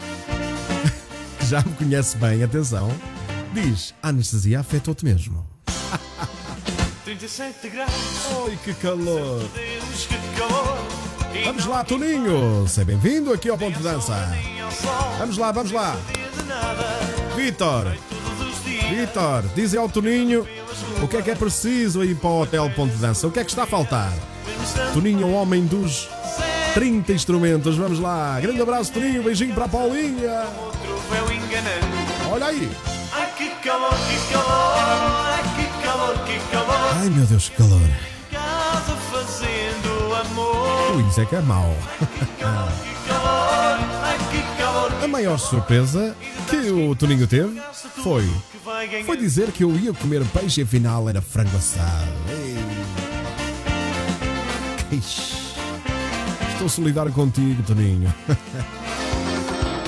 [1.37, 2.89] que já me conhece bem, atenção,
[3.53, 5.56] diz: a anestesia afetou-te mesmo.
[7.07, 7.89] 37 graus,
[8.43, 9.41] Oi, que calor!
[11.45, 12.67] Vamos lá, Toninho!
[12.67, 14.13] Seja bem-vindo aqui ao Ponto de Dança.
[15.17, 15.95] Vamos lá, vamos lá.
[17.33, 17.95] Vitor,
[18.89, 20.45] Vitor, diz ao Toninho
[21.01, 23.25] o que é que é preciso aí para o Hotel Ponto de Dança.
[23.25, 24.11] O que é que está a faltar?
[24.93, 26.09] Toninho o homem dos
[26.73, 27.77] 30 instrumentos.
[27.77, 28.37] Vamos lá.
[28.41, 29.23] Grande abraço, Toninho.
[29.23, 30.43] Beijinho para a Paulinha.
[32.29, 32.69] Olha aí.
[33.13, 36.66] Ai que calor, que calor, ai que calor, que calor.
[36.95, 37.81] Ai, meu Deus, que calor.
[40.95, 41.75] Ui, isso é que é mau.
[45.03, 46.15] A maior surpresa
[46.49, 47.61] que o Toninho teve
[48.03, 48.25] foi,
[49.05, 52.11] foi dizer que eu ia comer peixe e afinal era frango assado.
[52.29, 52.57] Ei.
[56.53, 58.13] Estou solidário contigo, Toninho.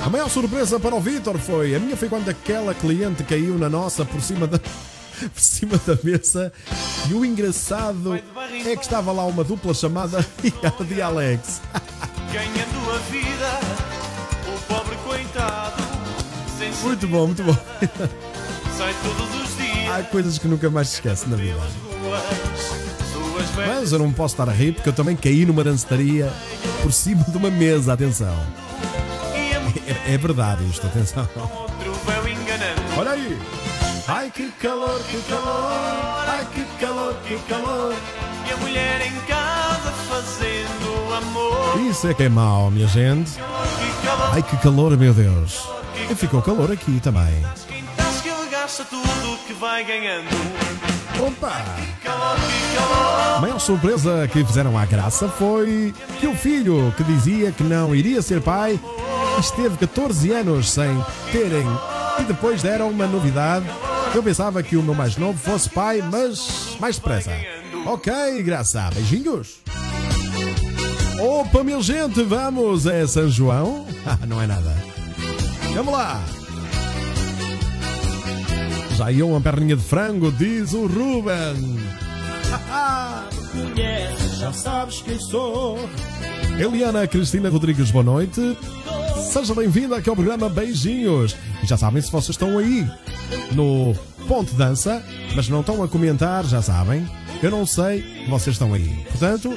[0.03, 1.75] A maior surpresa para o Vitor foi.
[1.75, 4.59] A minha foi quando aquela cliente caiu na nossa por cima da,
[5.33, 6.51] por cima da mesa.
[7.09, 11.61] E o engraçado é que estava lá uma dupla chamada Ricardo e Alex.
[12.31, 13.59] Ganhando a vida,
[14.47, 15.89] o pobre coitado.
[16.83, 17.55] Muito bom, muito bom.
[18.77, 21.59] Sai todos os dias Há coisas que nunca mais se esquece na vida.
[23.55, 26.31] Mas eu não posso estar a rir porque eu também caí numa dançaria
[26.81, 27.93] por cima de uma mesa.
[27.93, 28.35] Atenção.
[29.33, 31.27] É, é verdade isto, atenção.
[32.97, 33.37] Olha aí.
[34.11, 36.25] Ai que calor, que calor.
[36.27, 37.93] Ai que calor, que calor.
[38.47, 41.79] E a mulher em casa fazendo amor.
[41.87, 43.33] Isso é que é mau, minha gente.
[44.33, 45.63] Ai que calor, meu Deus.
[46.09, 47.45] E ficou calor aqui também.
[51.19, 51.63] Opa!
[53.35, 57.93] A maior surpresa que fizeram à graça foi que o filho que dizia que não
[57.93, 58.79] iria ser pai
[59.39, 60.89] esteve 14 anos sem
[61.31, 61.67] terem
[62.19, 63.65] e depois deram uma novidade.
[64.13, 67.31] Eu pensava que o meu mais novo fosse pai, mas mais depressa.
[67.85, 68.89] Ok, graça.
[68.93, 69.59] Beijinhos.
[71.19, 73.85] Opa, minha gente, vamos a São João?
[74.05, 74.75] Ah, não é nada.
[75.75, 76.23] Vamos lá.
[78.95, 81.77] Já ia uma perninha de frango, diz o Ruben.
[84.39, 85.77] Já sabes quem sou.
[86.57, 88.57] Eliana Cristina Rodrigues, boa noite.
[89.29, 91.37] Seja bem-vinda aqui ao programa Beijinhos.
[91.61, 92.89] E já sabem, se vocês estão aí
[93.51, 93.95] no
[94.27, 95.03] Ponto Dança,
[95.35, 97.07] mas não estão a comentar, já sabem.
[97.41, 98.89] Eu não sei, vocês estão aí.
[99.07, 99.53] Portanto,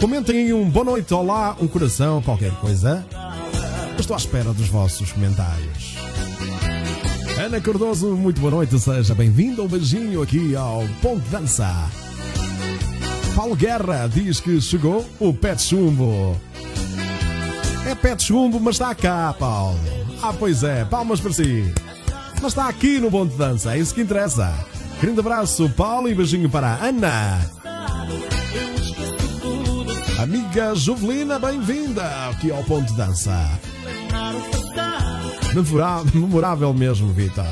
[0.00, 3.06] comentem aí um boa noite, olá, um coração, qualquer coisa.
[3.96, 5.94] Estou à espera dos vossos comentários.
[7.38, 9.62] Ana Cardoso, muito boa noite, seja bem-vinda.
[9.62, 11.72] Um beijinho aqui ao Ponto Dança.
[13.36, 16.36] Paulo Guerra diz que chegou o Pet Chumbo.
[17.94, 19.78] É Pet Chumbo, mas está cá, Paulo.
[20.20, 21.72] Ah, pois é, palmas para si.
[22.42, 24.52] Mas está aqui no Ponto Dança, é isso que interessa.
[25.00, 27.40] Grande abraço, Paulo, e beijinho para a Ana.
[30.18, 33.48] Amiga Jovelina, bem-vinda aqui ao Ponto Dança.
[35.54, 37.46] Memorável, memorável mesmo, Vitor.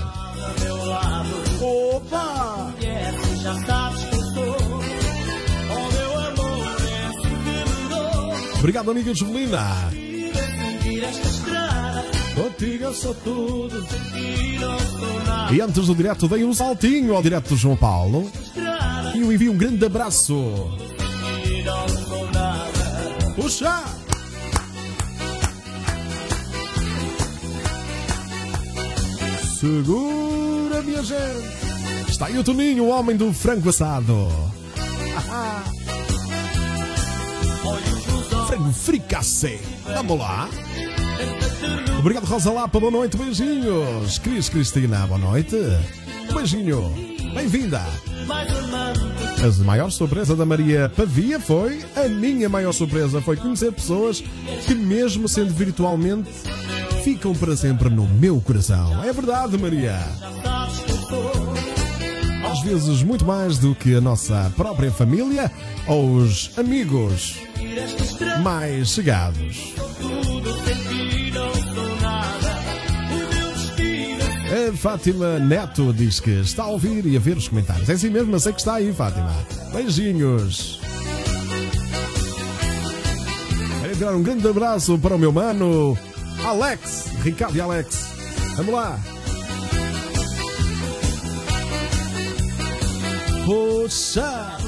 [1.61, 2.73] Opa!
[8.59, 10.02] Obrigado, amiga Jovelina
[11.05, 12.05] esta estrada.
[12.35, 13.87] Contigo eu sou tudo
[14.17, 15.55] e não sou nada.
[15.55, 18.31] E antes do direto, dei um saltinho ao direto do João Paulo.
[19.15, 20.35] E eu envio um grande abraço.
[23.37, 23.83] Puxa!
[29.61, 31.63] Segura, minha gente!
[32.09, 34.29] Está aí o Toninho, o homem do frango assado.
[38.47, 39.59] frango fricassé.
[39.95, 40.49] Vamos lá!
[41.99, 42.81] Obrigado, Rosa Lapa.
[42.81, 44.19] Boa noite, beijinhos.
[44.19, 45.57] Cris Cristina, boa noite.
[46.35, 46.93] Beijinho.
[47.35, 47.81] Bem-vinda.
[49.43, 54.23] A maior surpresa da Maria Pavia foi a minha maior surpresa foi conhecer pessoas
[54.67, 56.31] que mesmo sendo virtualmente
[57.03, 59.03] ficam para sempre no meu coração.
[59.03, 59.99] É verdade, Maria.
[62.51, 65.51] Às vezes muito mais do que a nossa própria família
[65.87, 67.37] ou os amigos
[68.43, 69.75] mais chegados.
[74.53, 77.89] A Fátima Neto diz que está a ouvir e a ver os comentários.
[77.89, 79.33] É assim mesmo, eu sei que está aí, Fátima.
[79.73, 80.79] Beijinhos.
[84.03, 85.97] Quero um grande abraço para o meu mano
[86.45, 88.09] Alex, Ricardo e Alex.
[88.57, 88.99] Vamos lá.
[93.47, 94.59] Poxa!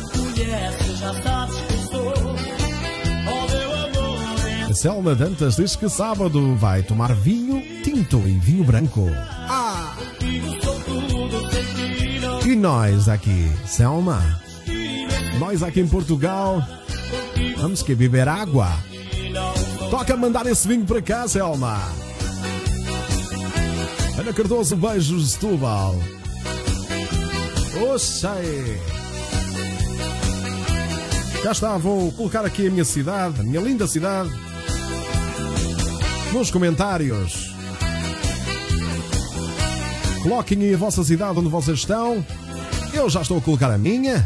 [4.70, 9.10] A Selma Dantas diz que sábado vai tomar vinho tinto e vinho branco.
[12.54, 14.22] E nós aqui, Selma?
[15.40, 16.62] Nós aqui em Portugal,
[17.56, 18.68] vamos que beber água.
[19.90, 21.82] Toca mandar esse vinho para cá, Selma.
[24.16, 25.96] Ana Cardoso, beijos Setúbal.
[27.92, 28.80] Oxai!
[31.42, 34.30] Cá está, vou colocar aqui a minha cidade, a minha linda cidade,
[36.32, 37.52] nos comentários.
[40.22, 42.24] Coloquem aí a vossa cidade onde vocês estão.
[42.94, 44.24] Eu já estou a colocar a minha.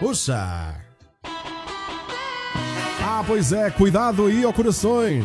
[0.00, 0.74] Puxa!
[3.02, 5.24] Ah, pois é, cuidado aí, ó corações.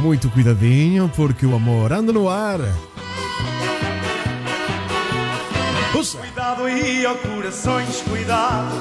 [0.00, 2.60] Muito cuidadinho, porque o amor anda no ar.
[5.92, 6.16] Puxa!
[6.16, 8.74] Cuidado aí, ó corações, cuidado.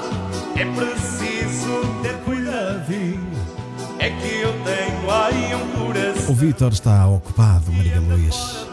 [0.55, 3.29] É preciso ter cuidadinho.
[3.99, 5.90] É que eu tenho aí um coração
[6.41, 8.65] Vítor está ocupado, Maria Luís.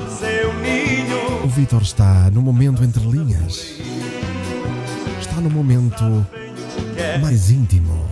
[1.45, 3.75] O Vítor está no momento entre linhas.
[5.21, 6.27] Está no momento
[7.21, 8.07] mais íntimo.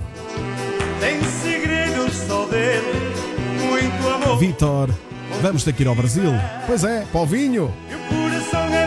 [1.01, 3.15] Tem segredos só dele.
[3.67, 4.39] Muito amor.
[4.39, 4.91] Vítor,
[5.41, 6.33] vamos ter que ir ao Brasil?
[6.67, 7.65] Pois é, para o vinho.
[7.65, 8.87] O coração é.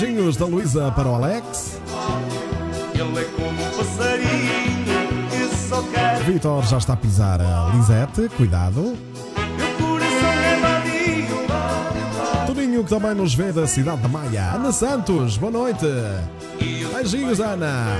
[0.00, 1.78] Beijinhos da Luísa para o Alex.
[2.94, 3.59] Ele é como
[6.24, 8.96] Vítor já está a pisar a Lisete, cuidado.
[12.46, 14.52] Toninho que também nos vê da cidade da Maia.
[14.54, 15.86] Ana Santos, boa noite.
[16.92, 17.96] Beijinhos, Ana.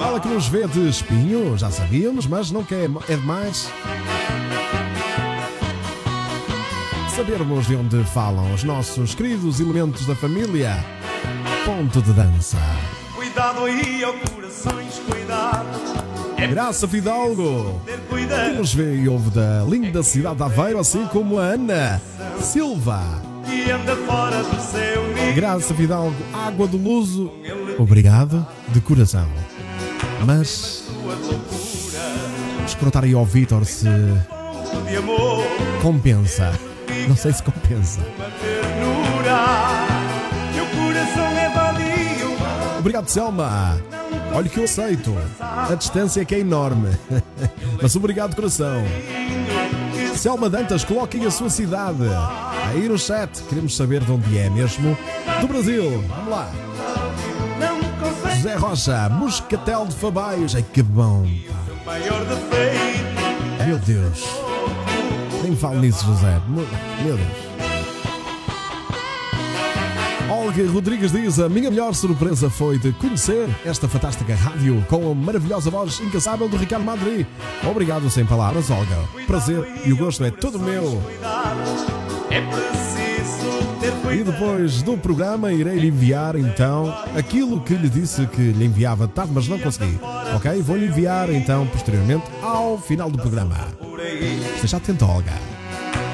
[0.00, 3.68] Ela que nos vê de espinho, já sabíamos, mas não quer, é demais.
[7.14, 10.84] Sabermos de onde falam os nossos queridos elementos da família.
[11.64, 12.58] Ponto de dança.
[13.44, 15.66] Cuidado aí, ó corações, cuidado.
[16.38, 21.38] É Graça Fidalgo, que nos vê e ouve da linda cidade de Aveiro, assim como
[21.38, 22.00] a Ana
[22.40, 23.02] Silva.
[23.46, 25.34] E anda fora do seu.
[25.34, 27.30] Graça Fidalgo, água do Luso.
[27.78, 29.28] Obrigado, de coração.
[30.24, 33.84] Mas, vamos perguntar aí ao Vítor se
[34.26, 35.44] Ponto de amor.
[35.82, 36.50] compensa.
[37.06, 38.00] Não sei se compensa.
[38.16, 39.44] Uma ternura.
[40.62, 41.33] O coração é.
[42.84, 43.80] Obrigado, Selma.
[44.34, 45.16] Olha que eu aceito.
[45.40, 46.90] A distância é que é enorme.
[47.80, 48.84] Mas obrigado, coração.
[50.14, 52.02] Selma Dantas, coloquem a sua cidade.
[52.68, 54.98] Aí no chat, queremos saber de onde é mesmo.
[55.40, 56.04] Do Brasil.
[56.08, 56.50] Vamos lá.
[58.36, 60.54] José Rocha, Moscatel de Fabaios.
[60.54, 61.22] Ai que bom.
[61.22, 61.54] Defeito.
[63.66, 64.28] Meu Deus.
[65.40, 66.38] Nem me fale nisso, José.
[67.02, 67.43] Meu Deus.
[70.44, 75.14] Olga Rodrigues diz: A minha melhor surpresa foi de conhecer esta fantástica rádio com a
[75.14, 77.26] maravilhosa voz incansável do Ricardo Madri.
[77.66, 78.94] Obrigado sem palavras, Olga.
[79.26, 81.02] Prazer e o gosto é todo meu.
[82.30, 88.26] É preciso ter E depois do programa irei lhe enviar então aquilo que lhe disse
[88.26, 89.98] que lhe enviava tarde, mas não consegui.
[90.36, 90.60] Ok?
[90.60, 93.68] Vou-lhe enviar então posteriormente ao final do programa.
[94.56, 95.32] Esteja atento, Olga.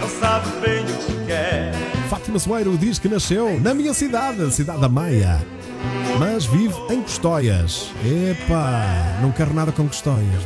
[0.01, 2.00] Não sabe bem o que quer.
[2.11, 5.41] Fátima Soeiro diz que nasceu na minha cidade, cidade da Maia,
[6.19, 7.93] mas vive em Custóias.
[8.05, 10.43] Epa, não quero nada com Custóias.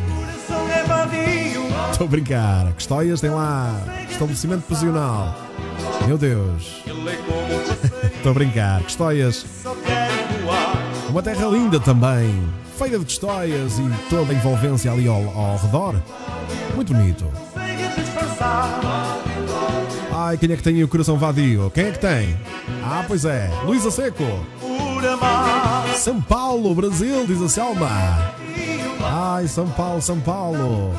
[1.90, 2.70] Estou a brincar.
[2.74, 5.34] Custóias tem lá estabelecimento prisional.
[6.06, 6.82] Meu Deus,
[8.14, 8.82] estou a brincar.
[8.82, 9.46] Custóias,
[11.08, 12.46] uma terra linda também.
[12.76, 15.94] feira de Custóias e toda a envolvência ali ao, ao redor.
[16.74, 17.24] Muito bonito.
[20.16, 21.72] Ai, quem é que tem o coração vadio?
[21.74, 22.38] Quem é que tem?
[22.84, 24.22] Ah, pois é, Luísa Seco.
[25.96, 28.32] São Paulo, Brasil, diz a Selma.
[29.02, 30.94] Ai, São Paulo, São Paulo.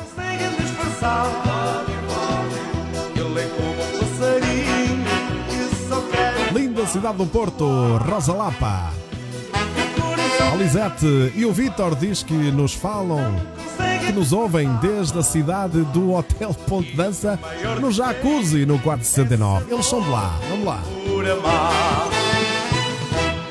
[6.52, 8.92] Linda cidade do Porto, Rosa Lapa.
[10.52, 13.34] A Lisete e o Vítor diz que nos falam,
[14.06, 17.38] que nos ouvem desde a cidade do Hotel Ponte Dança,
[17.80, 19.72] no Jacuzzi, no 469.
[19.72, 20.82] Eles são de lá, vamos lá.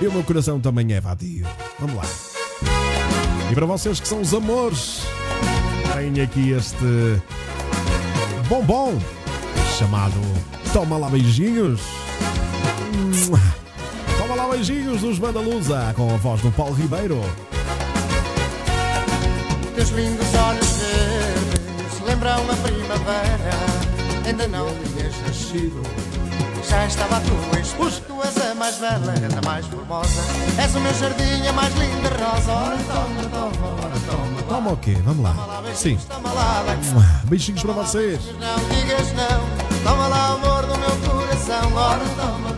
[0.01, 1.45] E o meu coração também é vadio.
[1.79, 2.03] Vamos lá.
[3.51, 5.01] E para vocês que são os amores,
[5.93, 7.21] tenho aqui este
[8.47, 8.97] bombom
[9.77, 10.19] chamado
[10.71, 11.81] Toma lá beijinhos.
[14.17, 17.21] Toma lá beijinhos dos Bandalusa com a voz do Paulo Ribeiro.
[19.75, 23.51] Teus lindos olhos verdes lembram a primavera.
[24.25, 25.81] Ainda não tinhas nascido.
[26.67, 28.01] Já estava a tua esposa.
[28.07, 30.21] Tu és a mais bela, és a mais formosa.
[30.57, 32.51] És o meu jardim, a mais linda rosa.
[32.51, 34.41] Ora, toma, toma, ora, toma.
[34.47, 34.97] Toma o quê?
[35.03, 35.61] Vamos lá.
[35.75, 35.97] Sim.
[36.07, 36.87] Toma lá, daqui.
[36.87, 37.03] Mua.
[37.25, 38.19] Beijinhos para vocês.
[38.39, 39.83] Não digas não.
[39.83, 41.73] Toma lá, amor do meu coração.
[41.75, 42.54] Ora, toma, toma, toma lá.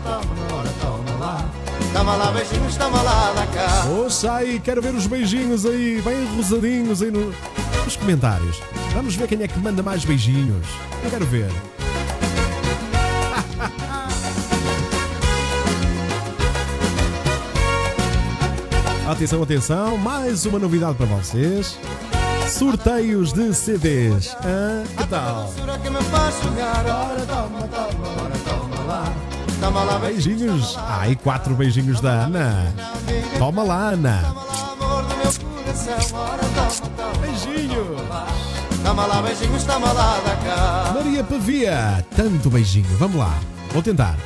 [1.98, 3.84] Toma lá, beijinhos, toma lá, da cá.
[3.88, 7.34] Ouça aí, quero ver os beijinhos aí, bem rosadinhos aí no-
[7.84, 8.62] nos comentários.
[8.94, 10.64] Vamos ver quem é que manda mais beijinhos.
[11.02, 11.50] Eu quero ver.
[19.10, 21.78] Atenção, atenção, mais uma novidade para vocês.
[22.48, 24.36] Sorteios de CDs.
[24.44, 24.84] Hã?
[24.96, 25.52] que tal?
[30.00, 30.76] Beijinhos.
[30.76, 32.74] Ai, quatro beijinhos da Ana.
[33.38, 34.34] Toma lá, Ana.
[37.20, 37.96] Beijinho.
[38.84, 40.92] Toma lá, beijinhos, lá.
[40.94, 42.96] Maria Pavia, tanto beijinho.
[42.98, 43.34] Vamos lá,
[43.72, 44.16] vou tentar.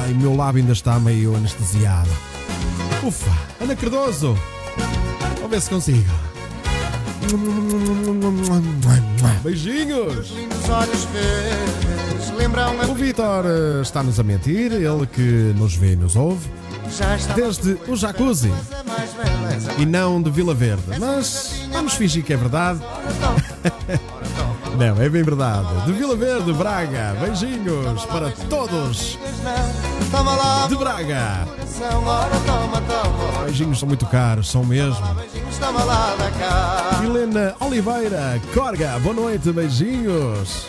[0.00, 2.10] Ai, meu lábio ainda está meio anestesiado.
[3.02, 4.38] Ufa, Ana Cardoso.
[5.36, 6.31] Vamos ver se consigo.
[9.42, 10.32] Beijinhos.
[12.88, 13.44] O Vitor
[13.82, 16.48] está-nos a mentir, ele que nos vê e nos ouve,
[17.34, 18.50] desde o jacuzzi
[19.78, 20.82] e não de Vila Verde.
[20.98, 22.80] Mas vamos fingir que é verdade.
[24.78, 25.84] Não, é bem verdade.
[25.84, 27.14] De Vila Verde, Braga.
[27.20, 29.18] Beijinhos para todos.
[30.10, 31.46] Toma lá, de Braga.
[31.46, 32.04] coração.
[32.04, 33.44] Ora, toma, toma.
[33.44, 35.14] Beijinhos são muito caros, são mesmo.
[35.14, 37.00] Beijinhos, toma lá, da cá.
[37.04, 40.66] Helena Oliveira, Corga, boa noite, beijinhos.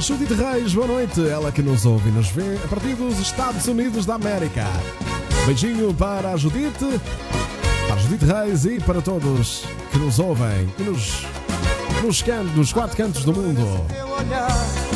[0.00, 1.26] Judite Reis, boa noite.
[1.28, 4.64] Ela que nos ouve e nos vê a partir dos Estados Unidos da América.
[5.46, 7.00] Beijinho para a Judite,
[7.88, 11.24] para a Judite Reis e para todos que nos ouvem e nos,
[12.02, 13.84] nos, can- nos quatro cantos do mundo.
[13.88, 14.48] Teu olhar,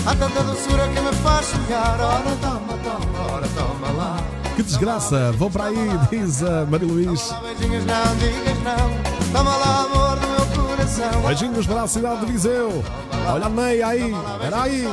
[0.07, 2.01] há tanta doçura que me faz sonhar.
[2.01, 4.17] Ora, toma, toma, ora, toma lá.
[4.57, 5.77] Que desgraça, vou para aí,
[6.11, 7.23] diz a Maria Luís.
[7.23, 9.33] Toma lá, beijinhos, não digas não.
[9.33, 11.23] Toma lá, amor do meu coração.
[11.23, 12.85] Beijinhos para a cidade de Viseu.
[13.33, 14.85] Olha a meia aí, era aí.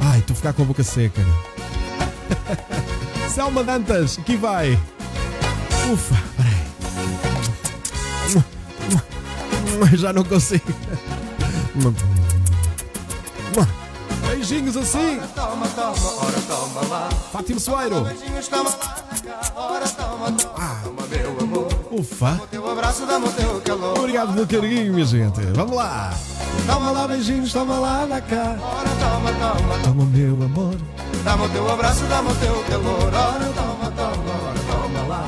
[0.00, 1.22] Ai, estou a ficar com a boca seca.
[3.30, 4.78] Selma Dantas, aqui vai.
[5.92, 6.16] Ufa,
[9.78, 9.96] peraí.
[9.96, 10.72] Já não consigo.
[14.28, 15.20] Beijinhos assim.
[15.34, 17.08] Toma, toma, ora, toma lá.
[17.32, 18.06] Fátima Soeiro.
[21.40, 21.68] Amor.
[21.90, 22.40] Ufa.
[23.98, 25.40] Obrigado pelo carinho, minha gente.
[25.54, 26.14] Vamos lá.
[26.66, 28.56] Toma lá beijinhos, toma lá da cá.
[28.60, 29.78] Ora, toma, toma.
[29.82, 30.76] Toma meu amor.
[31.24, 33.14] Dá-me o teu abraço, dá-me o teu calor.
[33.14, 34.57] Ora, toma, toma.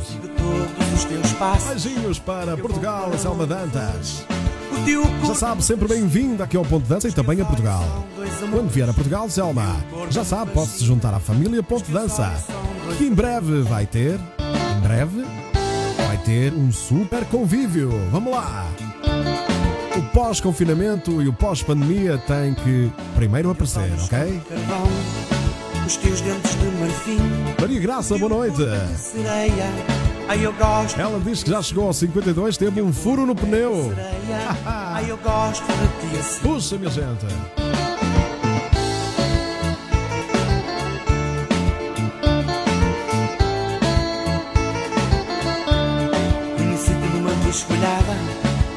[1.68, 4.24] Beijinhos para Portugal, Selma Dantas.
[5.26, 7.82] Já sabe, sempre bem-vindo aqui ao Ponto Dança e também a Portugal.
[8.50, 9.76] Quando vier a Portugal, Selma,
[10.10, 12.32] já sabe, pode se juntar à família Ponto Dança.
[12.96, 15.24] Que em breve vai ter, em breve,
[16.26, 17.88] ter um super convívio.
[18.10, 18.66] Vamos lá!
[19.96, 24.42] O pós-confinamento e o pós-pandemia têm que primeiro aparecer, ok?
[25.86, 27.18] os teus dentes de marfim,
[27.60, 28.56] Maria Graça, boa noite.
[28.96, 29.70] sereia.
[30.28, 33.90] Ai, eu gosto Ela diz que já chegou aos 52, teve um furo no pneu.
[33.90, 34.56] de sereia.
[34.66, 36.40] Ai, eu gosto de ti assim.
[36.40, 37.85] Puxa, minha gente.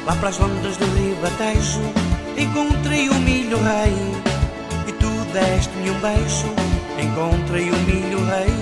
[0.09, 1.81] Lá para as ondas do Rio Batejo.
[2.35, 3.93] Encontrei o milho rei
[4.87, 6.47] e tu deste-me um beijo.
[6.97, 8.53] Encontrei o milho rei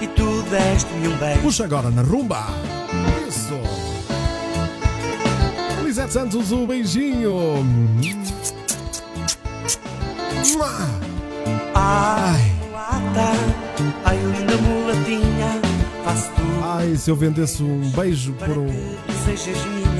[0.00, 1.40] e tu deste-me um beijo.
[1.42, 2.46] Puxa agora na rumba.
[3.28, 3.60] Isso.
[5.84, 7.34] Lisete Santos, o beijinho.
[11.74, 12.52] Ai,
[14.04, 15.63] ai, linda mulatinha,
[16.84, 18.66] Ai, se eu vendesse um beijo por um,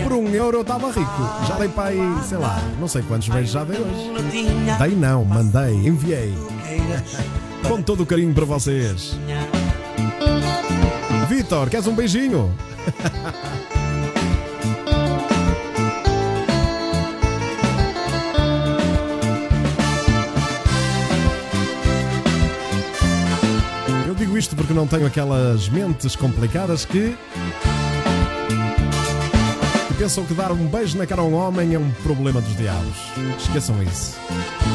[0.02, 1.46] por um euro, eu estava rico.
[1.48, 4.12] Já dei para aí, sei lá, não sei quantos beijos já dei hoje.
[4.78, 6.34] Dei não, mandei, enviei.
[7.66, 9.18] Com todo o carinho para vocês.
[11.26, 12.52] Vitor, queres um beijinho?
[24.64, 27.14] porque não tenho aquelas mentes complicadas que.
[29.88, 32.56] que pensam que dar um beijo na cara a um homem é um problema dos
[32.56, 32.96] diabos.
[33.38, 34.16] Esqueçam isso.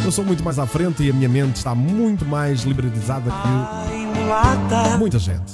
[0.05, 4.97] Eu sou muito mais à frente e a minha mente está muito mais liberalizada que
[4.99, 5.53] muita gente.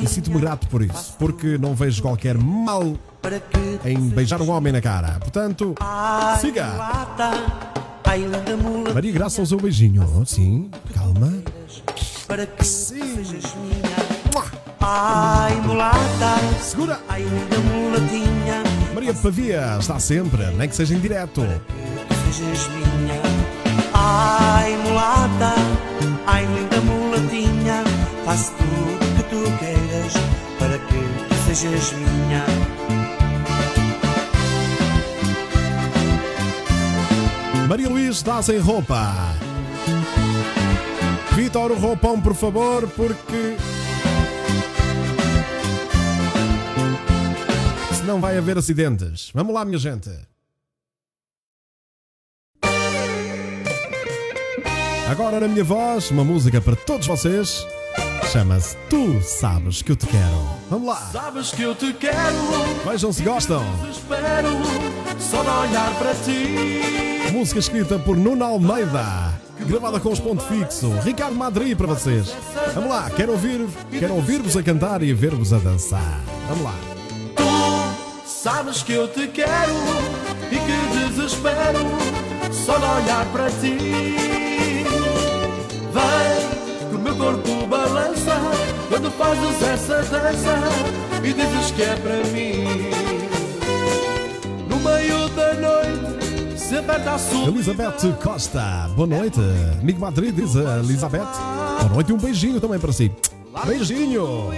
[0.00, 2.96] E sinto-me grato por isso, porque não vejo qualquer mal
[3.84, 5.18] em beijar um homem na cara.
[5.18, 5.74] Portanto,
[6.40, 6.68] siga.
[8.94, 10.24] Maria Graça usou o beijinho.
[10.24, 11.32] Sim, calma.
[12.26, 13.16] Para que Sim.
[13.24, 13.96] sejas minha.
[14.80, 17.00] Ai, mulata, Segura.
[17.08, 18.62] ai, linda mulatinha,
[18.94, 21.40] Maria Pavia está sempre, nem que seja em direto.
[21.40, 23.20] que tu sejas minha.
[23.94, 25.54] Ai, mulata,
[26.26, 27.82] ai, linda mulatinha,
[28.24, 30.12] faço tudo que tu queiras
[30.58, 32.44] para que tu sejas minha.
[37.68, 39.34] Maria Luís está sem roupa.
[41.36, 43.56] Vitor, o roupão, por favor, porque.
[47.94, 49.30] Senão vai haver acidentes.
[49.34, 50.10] Vamos lá, minha gente.
[55.10, 57.66] Agora na minha voz, uma música para todos vocês.
[58.32, 60.56] Chama-se Tu Sabes Que Eu Te Quero.
[60.70, 60.96] Vamos lá.
[61.12, 62.36] Sabes que eu te quero,
[62.84, 63.62] Vejam se gostam.
[63.90, 64.48] espero
[65.18, 67.30] só olhar para ti.
[67.32, 69.32] Música escrita por Nuno Almeida,
[69.64, 70.90] gravada com os pontos fixo.
[71.02, 72.32] Ricardo Madri para vocês.
[72.74, 76.20] Vamos lá, quero ouvir, quero ouvir-vos a cantar e ver-vos a dançar.
[76.48, 76.74] Vamos lá.
[77.36, 79.74] Tu sabes que eu te quero
[80.50, 81.80] e que desespero
[82.52, 83.76] só de olhar para ti.
[85.92, 88.36] Vem, que o meu corpo balança
[88.88, 90.58] quando fazes essa dança
[91.22, 92.90] e dizes que é para mim.
[94.68, 96.05] No meio da noite
[97.46, 99.38] Elizabeth Costa, boa noite.
[99.80, 101.20] Amigo Madrid diz Elizabeth.
[101.20, 103.12] Boa noite e um beijinho também para si.
[103.64, 104.50] Beijinho.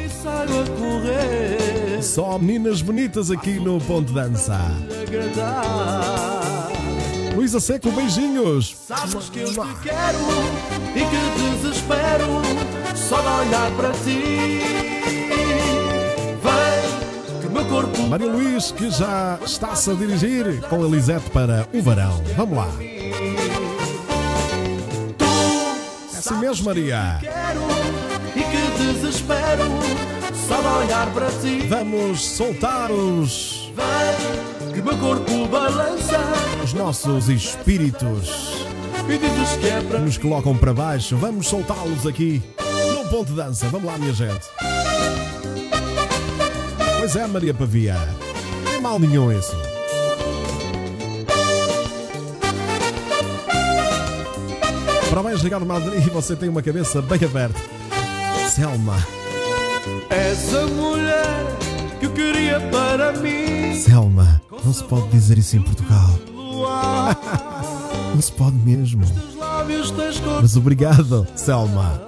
[0.79, 4.59] correr, Só meninas bonitas aqui no Ponto Dança.
[7.37, 8.75] Luísa Seco, beijinhos.
[8.87, 10.19] Sabes que eu te quero
[10.97, 12.43] e que desespero
[12.97, 14.98] só de olhar para ti.
[18.09, 22.23] Maria Luís, que já está-se a dirigir com Elisete para o varão.
[22.37, 22.69] Vamos lá.
[26.15, 27.21] É assim mesmo, Maria.
[31.69, 33.71] Vamos soltar os,
[36.65, 38.67] os nossos espíritos
[39.61, 41.17] que é nos colocam para baixo.
[41.17, 42.43] Vamos soltá-los aqui
[42.95, 43.69] no ponto de dança.
[43.69, 44.47] Vamos lá, minha gente.
[47.11, 47.95] Pois é, Maria Pavia.
[47.95, 49.57] Não tem mal nenhum isso.
[55.09, 56.01] Parabéns, Ricardo Madri.
[56.01, 57.59] Você tem uma cabeça bem aberta.
[58.51, 58.95] Selma.
[60.11, 61.47] És a mulher
[61.99, 63.75] que eu queria para mim.
[63.75, 64.43] Selma.
[64.63, 66.11] Não se pode dizer isso em Portugal.
[68.15, 69.03] Não se pode mesmo.
[70.43, 72.03] Mas obrigado, Selma.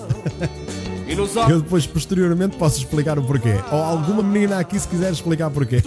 [1.49, 3.55] Eu depois, posteriormente, posso explicar o porquê.
[3.71, 5.83] Ou alguma menina aqui, se quiser explicar porquê.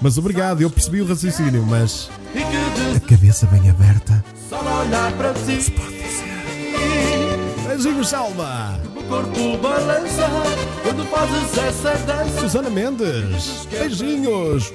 [0.00, 2.10] Mas obrigado, eu percebi o raciocínio, mas.
[2.96, 4.24] A cabeça bem aberta.
[4.48, 5.72] só de olhar para ti.
[7.66, 8.80] Beijinhos, Selma!
[8.96, 10.28] O corpo balança
[10.82, 12.40] quando fazes essa dança.
[12.40, 13.66] Susana Mendes!
[13.70, 14.72] Beijinhos!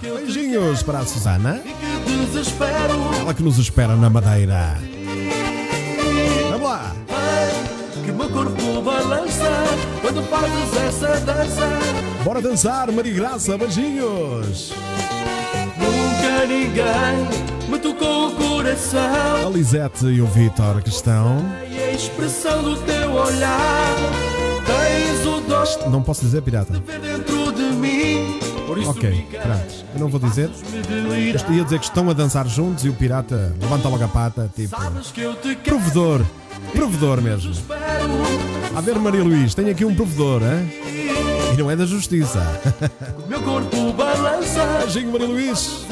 [0.00, 1.62] Beijinhos para a Susana,
[3.20, 4.78] ela que nos espera na Madeira.
[8.16, 9.50] Meu corpo balança
[10.00, 11.68] quando fazes essa dança.
[12.24, 13.56] Bora dançar, Maria Graça!
[13.58, 14.72] Beijinhos!
[15.78, 19.46] Nunca ninguém me tocou o coração.
[19.46, 21.44] A Lisete e o Vitor que estão.
[21.62, 23.94] A expressão do teu olhar.
[24.66, 26.72] Tens o dom Não posso dizer pirata.
[26.72, 28.38] de ver dentro de mim.
[28.66, 29.84] Por isso Ok, pronto.
[29.94, 30.50] Eu não vou dizer.
[30.90, 31.16] Eu
[31.54, 34.76] ia dizer que estão a dançar juntos e o pirata levanta logo a pata, tipo.
[35.64, 36.22] Provedor!
[36.72, 37.54] Provedor mesmo.
[38.74, 40.70] A ver, Maria Luís, tenho aqui um provedor, hein?
[41.52, 42.40] E não é da justiça.
[43.24, 44.80] o meu corpo balança.
[44.80, 45.86] Beijinho, Maria Luís.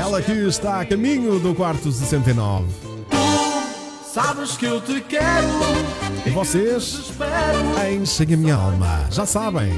[0.00, 2.66] Ela que está a caminho do quarto 69.
[4.12, 5.46] Sabes que eu te quero.
[6.24, 7.12] E vocês,
[7.92, 9.04] enchem a minha alma.
[9.10, 9.72] Já sabem.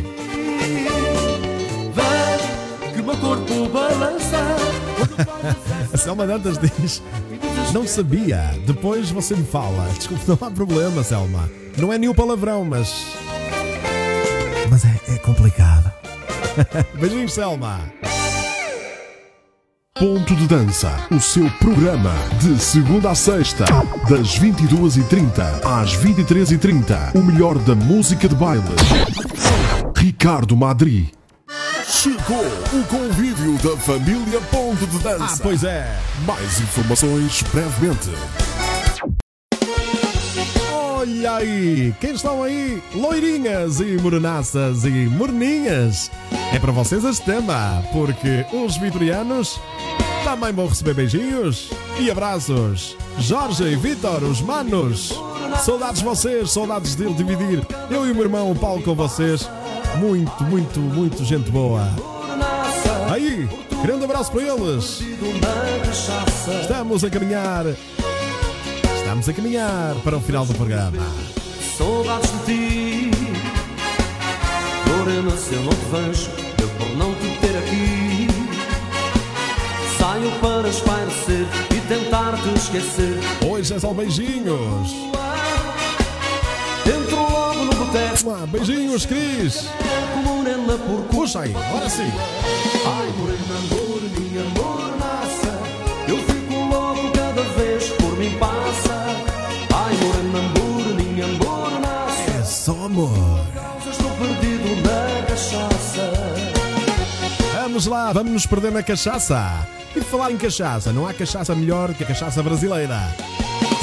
[1.94, 4.38] Vem que o meu corpo balança.
[5.92, 7.02] A Selma Dantas diz:
[7.72, 8.54] Não sabia.
[8.66, 9.88] Depois você me fala.
[9.94, 11.48] Desculpe, não há problema, Selma.
[11.76, 13.06] Não é nenhum palavrão, mas.
[14.70, 15.92] Mas é, é complicado.
[16.98, 17.80] Beijinhos, Selma.
[19.98, 23.64] Ponto de Dança, o seu programa de segunda a sexta,
[24.08, 27.16] das 22h30 às 23h30.
[27.16, 28.62] O melhor da música de baile.
[29.96, 31.17] Ricardo Madri.
[32.02, 35.42] Chegou o convívio da família Ponto de Ah, Dança.
[35.42, 35.98] pois é.
[36.24, 38.10] Mais informações brevemente.
[40.72, 42.80] Olha aí, quem estão aí?
[42.94, 46.10] Loirinhas e morenaças e morninhas.
[46.54, 49.60] É para vocês este tema, porque os vitorianos
[50.22, 52.96] também vão receber beijinhos e abraços.
[53.18, 55.12] Jorge e Vitor, os manos.
[55.64, 59.48] Saudades de vocês, saudades de dividir eu e o meu irmão Paulo com vocês.
[59.96, 61.88] Muito, muito, muito gente boa.
[63.10, 63.48] Aí,
[63.82, 65.00] grande abraço para eles.
[66.60, 67.64] Estamos a caminhar.
[68.96, 70.98] Estamos a caminhar para o final do programa.
[71.76, 73.10] Saudades de ti
[74.88, 76.30] Morena, se eu não te vejo
[76.60, 78.26] Eu por não te ter aqui
[79.96, 84.92] Saio para espairecer E tentar te esquecer Hoje é só beijinhos.
[88.22, 89.68] Boteco Ah, beijinhos, Cris.
[91.10, 92.10] Puxa aí, agora sim.
[92.86, 95.58] Ai, morena, moreninha, morenaça
[96.06, 99.06] Eu fico louco cada vez por mim passa
[99.74, 103.46] Ai, morena, moreninha, morenaça É só amor.
[103.88, 106.12] Estou perdido na cachaça
[107.54, 109.66] Vamos lá, vamos nos perder na cachaça.
[109.94, 112.98] E falar em cachaça, não há cachaça melhor que a cachaça brasileira.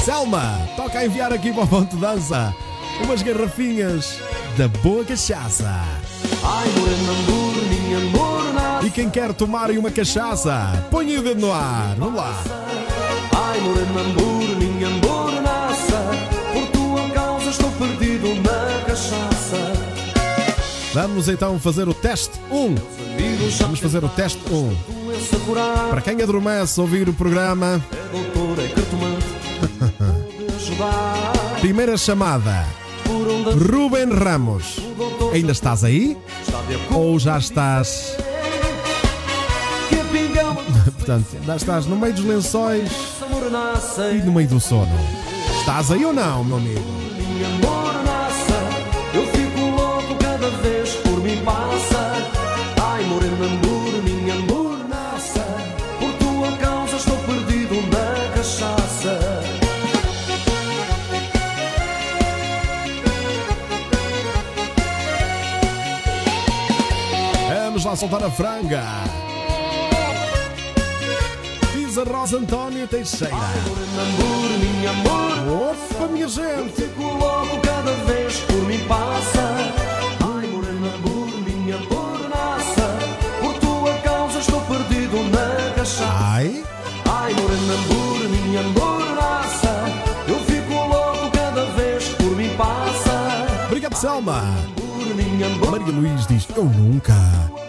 [0.04, 2.54] Selma, toca a enviar aqui para o ponto de dança
[3.02, 4.18] umas garrafinhas
[4.56, 5.72] da boa cachaça.
[8.84, 11.94] E quem quer tomar uma cachaça, põe o dedo no ar.
[11.98, 12.42] Vamos lá.
[13.34, 16.10] Ai, morena, moreninha, morenaça
[16.52, 19.72] Por tua causa estou perdido na cachaça
[20.94, 22.64] Vamos então fazer o teste 1.
[22.64, 24.76] Amigos, já Vamos fazer o teste 1.
[25.04, 28.16] doença curar Para quem adormece a ouvir o programa, É
[28.62, 28.66] é
[31.60, 32.85] primeira chamada.
[33.06, 34.78] Ruben Ramos,
[35.32, 36.16] ainda estás aí?
[36.90, 38.16] Ou já estás.
[40.96, 42.90] Portanto, ainda estás no meio dos lençóis
[44.12, 44.92] e no meio do sono.
[45.60, 46.80] Estás aí ou não, meu amigo?
[49.14, 52.12] Eu fico louco cada vez por mim passa.
[52.82, 53.75] Ai, morena, morena.
[67.96, 68.82] Lá soltar a franga.
[71.74, 73.34] Diz a Rosa António Teixeira.
[75.48, 76.72] Opa, minha gente.
[76.74, 79.72] fico louco cada vez por mim passa.
[80.20, 81.78] Ai, morena, amor, minha
[83.40, 86.04] por tua causa estou perdido na cachaça.
[86.34, 86.64] Ai,
[87.06, 89.74] Ai, morena, amor, minha mornaça,
[90.28, 93.66] eu fico louco cada vez por mim passa.
[93.66, 94.42] obrigado, Selma.
[95.60, 97.65] Por Maria Luís diz: Eu nunca.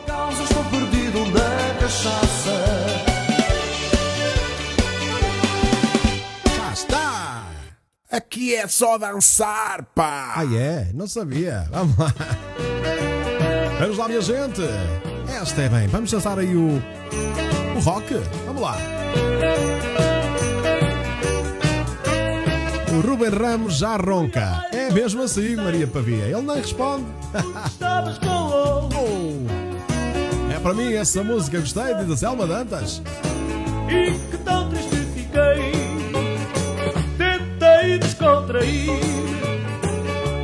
[8.30, 10.34] Aqui é só dançar, pá.
[10.36, 10.90] Ah, é?
[10.94, 11.66] Não sabia.
[11.72, 12.14] Vamos lá.
[13.80, 14.62] Vamos lá, minha gente.
[15.42, 15.88] Esta é bem.
[15.88, 16.84] Vamos dançar aí o.
[17.74, 18.14] O rock.
[18.46, 18.76] Vamos lá.
[22.92, 24.62] O Ruben Ramos já ronca.
[24.74, 26.26] É mesmo assim, Maria Pavia.
[26.26, 27.06] Ele nem responde.
[27.66, 30.54] Estavas com outro Oh.
[30.54, 31.62] É para mim essa música.
[31.62, 33.02] Gostei, diz a Selma Dantas.
[33.90, 35.87] e que tão triste fiquei.
[38.48, 38.88] Descontrair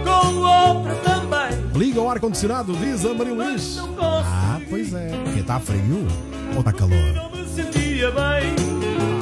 [0.03, 1.71] com outra também.
[1.73, 3.79] Liga o ar-condicionado, diz a Maria Luís.
[3.99, 5.09] Ah, pois é.
[5.23, 6.05] Porque está frio
[6.53, 6.97] ou está calor?
[7.15, 8.55] não me sentia bem.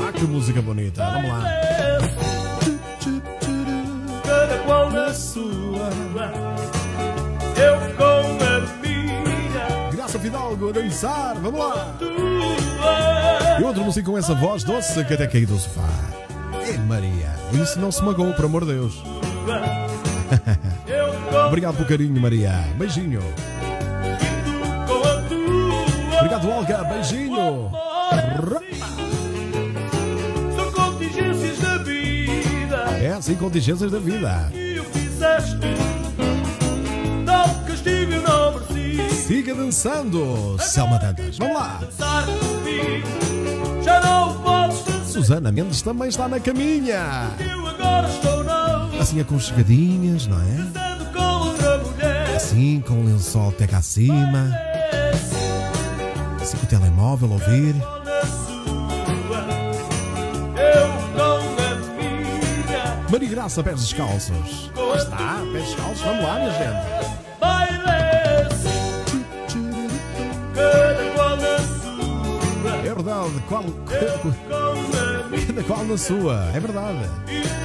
[0.08, 1.06] Ah, que música bonita.
[1.12, 1.44] Vamos lá.
[4.24, 5.90] Cada qual na sua,
[7.58, 11.36] eu com a minha, Graça Fidalgo a dançar.
[11.36, 11.96] Vamos lá.
[12.00, 13.60] tua.
[13.60, 15.88] E outro músico com essa voz doce que até caiu do sofá.
[16.68, 17.32] É Maria.
[17.54, 19.04] Isso não se magoou, por amor de Deus.
[21.48, 22.52] Obrigado pelo carinho, Maria.
[22.78, 23.22] Beijinho.
[26.18, 26.84] Obrigado, Olga.
[26.84, 27.72] Beijinho.
[30.56, 34.52] São contingências da vida É assim contingências da vida.
[34.54, 35.58] e o fizeste.
[37.68, 39.16] Castigo não mereci.
[39.16, 41.38] Siga dançando, Selma Dantas.
[41.38, 41.80] Vamos lá.
[42.26, 43.08] Comigo,
[43.84, 44.71] já não o podes fazer.
[45.12, 47.32] Susana Mendes também está na caminha.
[48.98, 52.36] Assim aconchegadinhas, não é?
[52.36, 54.50] Assim, com o lençol até cá acima.
[56.42, 57.76] Assim com o telemóvel a ouvir.
[63.12, 64.72] Maria Graça, pés descalços.
[64.96, 66.02] Está, pés descalços.
[66.02, 67.02] Vamos lá, minha gente.
[73.48, 73.64] Qual,
[75.30, 76.52] minha cada qual na sua.
[76.54, 77.10] É verdade.
[77.32, 77.62] e tu.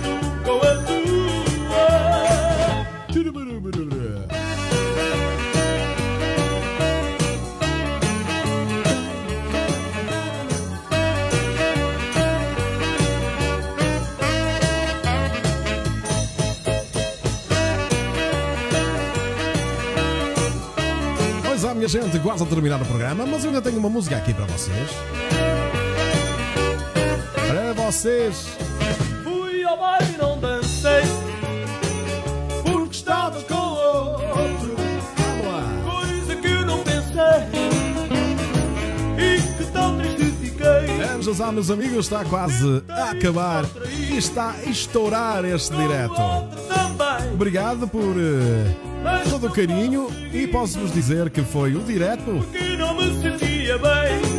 [21.57, 24.17] Pois é, minha gente, quase a terminar o programa, mas eu ainda tenho uma música
[24.19, 24.91] aqui para vocês.
[27.87, 28.49] Vocês.
[29.23, 31.03] Fui ao baile e não dancei
[32.65, 34.75] Porque estavas com outro.
[35.85, 37.47] Coisa que eu não pensei
[39.17, 43.65] E que tão triste fiquei Vamos lá, meus amigos, está quase a acabar
[44.11, 46.21] e está a estourar este direto.
[47.33, 48.17] Obrigado por
[49.05, 53.79] Mas todo o carinho e posso-vos dizer que foi o direto que não me sentia
[53.79, 54.36] bem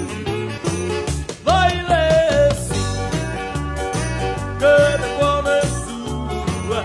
[4.60, 6.84] Cada qual na sua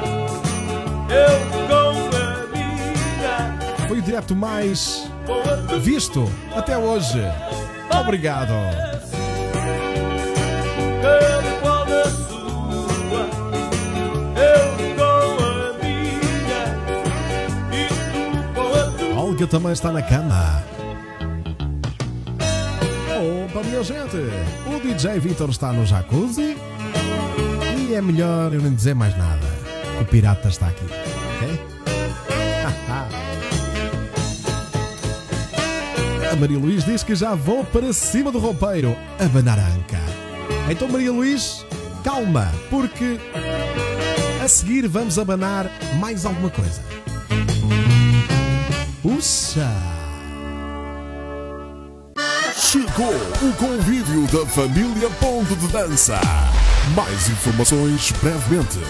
[1.08, 5.10] Eu com a minha foi o direto mais
[5.80, 7.20] visto até hoje.
[8.00, 8.52] Obrigado.
[11.02, 13.26] Cada qual na sua,
[14.36, 14.62] eu
[14.96, 16.64] com a minha
[17.72, 19.22] e tu com a tua.
[19.22, 20.62] Olga também está na cama.
[23.46, 24.16] Opa, minha gente!
[24.66, 26.56] O DJ Vitor está no jacuzzi
[27.94, 29.46] é melhor eu nem dizer mais nada.
[30.00, 31.60] O pirata está aqui, ok?
[36.32, 40.00] A Maria Luís diz que já vou para cima do roupeiro, a banaranca.
[40.70, 41.66] Então, Maria Luís,
[42.02, 43.18] calma, porque
[44.42, 45.70] a seguir vamos abanar
[46.00, 46.80] mais alguma coisa.
[49.02, 49.68] Puxa!
[52.56, 56.18] Chegou o convívio da família Ponto de Dança.
[56.90, 58.80] Mais informações brevemente.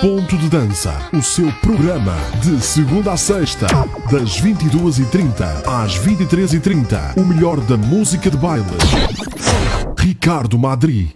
[0.00, 3.66] Ponto de Dança, o seu programa de segunda a sexta,
[4.10, 7.18] das 22h30 às 23h30.
[7.18, 8.64] O melhor da música de baile.
[9.98, 11.14] Ricardo Madri.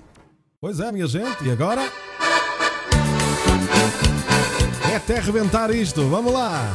[0.61, 1.91] Pois é, minha gente, e agora?
[4.93, 6.71] É até rebentar isto, vamos lá!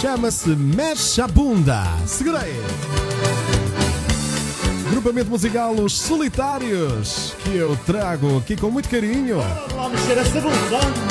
[0.00, 1.84] Chama-se Mexe a Bunda.
[2.06, 3.13] Segura aí.
[5.04, 9.36] Grupamento musical Os Solitários, que eu trago aqui com muito carinho.
[9.36, 10.42] Mexer.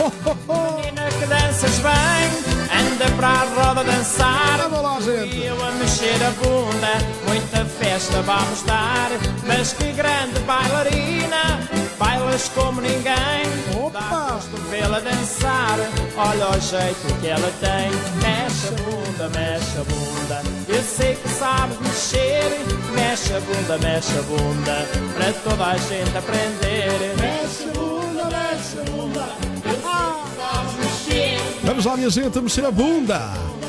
[0.01, 0.77] Oh, oh, oh.
[0.77, 4.67] Menina que danças bem, anda para a roda dançar.
[4.67, 5.43] Vamos lá, gente.
[5.43, 6.87] Eu a mexer a bunda,
[7.27, 9.09] muita festa vamos dar.
[9.45, 11.59] Mas que grande bailarina,
[11.99, 13.45] bailas como ninguém.
[13.77, 13.99] Opa!
[13.99, 15.77] Dá gosto vê-la dançar,
[16.17, 17.91] olha o jeito que ela tem.
[18.21, 22.65] Mexe a bunda, mexe a bunda, eu sei que sabes mexer.
[22.93, 27.15] Mexe a bunda, mexe a bunda, para toda a gente aprender.
[27.21, 29.29] Mexe a bunda, mexe a bunda,
[29.65, 31.41] eu sei que sabes mexer.
[31.63, 33.62] Vamos lá, minha gente, a mexer a bunda.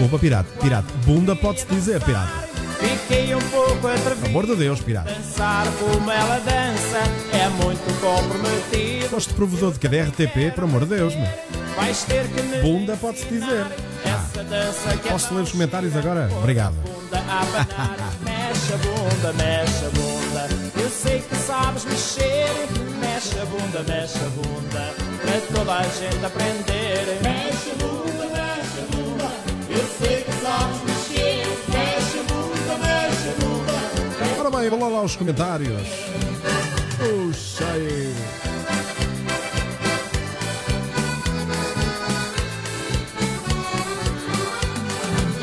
[0.00, 0.48] Desculpa, pirata.
[0.62, 0.86] Pirata.
[1.04, 2.48] Bunda pode-se dizer, pirata.
[2.78, 4.26] Fiquei um pouco Pelo atrevido.
[4.28, 5.12] amor de Deus, pirata.
[5.12, 6.98] Dançar como ela dança
[7.34, 9.10] é muito comprometido.
[9.10, 11.28] Gosto de provedor de cada RTP, por amor de Deus, meu.
[11.76, 13.66] Vais ter que me Bunda pode-se dizer.
[14.06, 16.30] essa dança que é Posso ler os comentários agora?
[16.38, 16.74] Obrigado.
[16.76, 18.10] bunda a abanar.
[18.24, 20.48] Mexe a bunda, mexe a bunda.
[20.82, 22.48] Eu sei que sabes mexer.
[23.00, 24.94] Mexe a bunda, mexe a bunda.
[25.20, 27.18] Para toda a gente aprender.
[27.22, 28.09] Mexe a bunda,
[34.38, 35.88] Ora bem, vou lá, lá os comentários.
[36.98, 38.14] Puxa aí.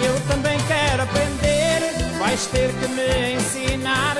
[0.03, 4.17] Eu também quero aprender, vais ter que me ensinar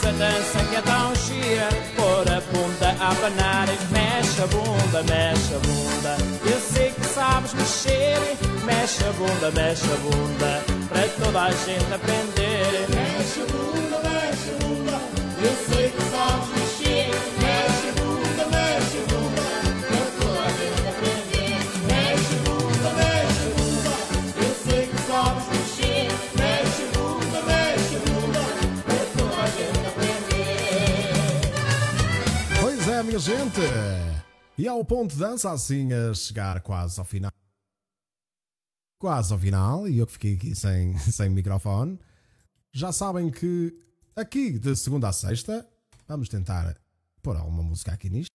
[0.00, 1.68] essa dança que é tão gira.
[1.94, 6.16] Pôr a bunda a abanar, mexe a bunda, mexe a bunda.
[6.50, 8.18] Eu sei que sabes mexer,
[8.64, 12.86] mexe a bunda, mexe a bunda, para toda a gente aprender.
[12.88, 14.98] Mexe a bunda, mexe a bunda.
[15.42, 16.69] Eu sei que sabes mexer,
[33.02, 33.60] minha gente.
[34.58, 37.30] E ao ponto de dança, assim, a chegar quase ao final.
[39.00, 41.98] Quase ao final, e eu que fiquei aqui sem, sem microfone.
[42.72, 43.74] Já sabem que
[44.14, 45.66] aqui, de segunda a sexta,
[46.06, 46.76] vamos tentar
[47.22, 48.30] pôr alguma música aqui nisto.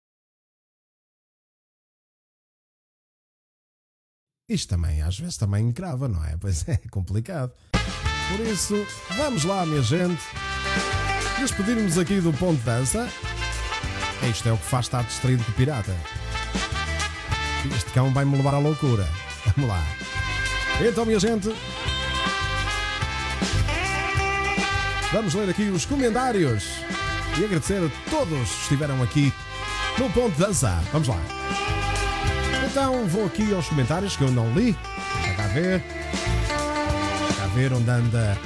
[4.49, 6.37] Isto também, às vezes, também grava, não é?
[6.41, 7.53] Pois é, complicado.
[7.71, 8.75] Por isso,
[9.15, 10.21] vamos lá, minha gente.
[11.39, 13.07] Despedirmos aqui do ponto de dança.
[14.23, 15.95] Isto é o que faz estar distraído com o pirata.
[17.75, 19.07] Este cão vai-me levar à loucura.
[19.55, 19.83] Vamos lá.
[20.81, 21.55] Então, minha gente.
[25.11, 26.65] Vamos ler aqui os comentários
[27.37, 29.31] e agradecer a todos que estiveram aqui
[29.97, 30.83] no Ponto de Dança.
[30.91, 31.19] Vamos lá.
[32.65, 34.75] Então, vou aqui aos comentários que eu não li.
[35.21, 35.79] Deixa cá ver.
[35.79, 38.37] Deixa cá ver onde anda.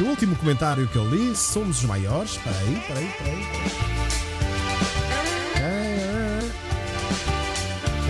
[0.00, 2.32] O último comentário que eu li, somos os maiores.
[2.32, 4.33] Espera aí, espera aí, espera aí.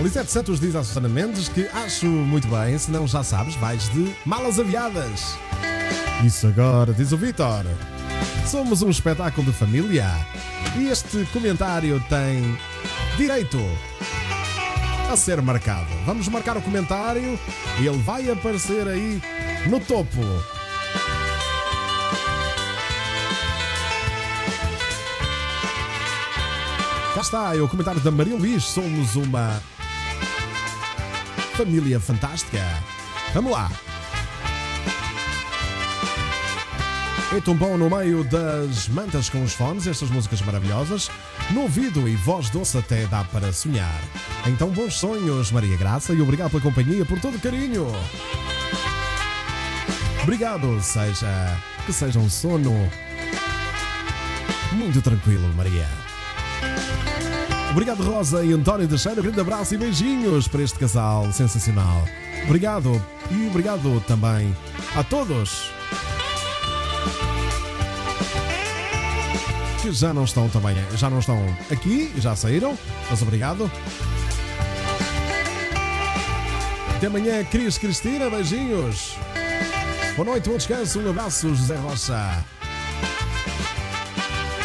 [0.05, 3.89] Lisete Santos diz à Susana Mendes que acho muito bem, se não já sabes, vais
[3.89, 5.35] de malas aviadas.
[6.23, 7.65] Isso agora, diz o Vitor.
[8.45, 10.05] Somos um espetáculo de família
[10.77, 12.55] e este comentário tem
[13.17, 13.57] direito
[15.11, 15.89] a ser marcado.
[16.05, 17.39] Vamos marcar o comentário
[17.81, 19.19] e ele vai aparecer aí
[19.67, 20.21] no topo.
[27.15, 28.65] Cá está, é o comentário da Maria Luís.
[28.65, 29.59] Somos uma
[31.55, 32.61] família fantástica.
[33.33, 33.71] Vamos lá.
[37.35, 41.09] E tombou no meio das mantas com os fones, estas músicas maravilhosas,
[41.51, 44.01] no ouvido e voz doce até dá para sonhar.
[44.45, 47.87] Então, bons sonhos, Maria Graça, e obrigado pela companhia, por todo o carinho.
[50.23, 52.89] Obrigado, seja que seja um sono
[54.73, 56.04] muito tranquilo, Maria.
[57.75, 59.19] Obrigado, Rosa e António Teixeira.
[59.19, 62.05] Um grande abraço e beijinhos para este casal sensacional.
[62.45, 64.55] Obrigado e obrigado também
[64.95, 65.69] a todos
[69.81, 71.37] que já não estão também, já não estão
[71.69, 72.79] aqui, já saíram,
[73.09, 73.69] mas obrigado.
[76.95, 79.17] Até amanhã, Cris Cristina, beijinhos.
[80.15, 82.41] Boa noite, bom descanso, um abraço, José Rocha.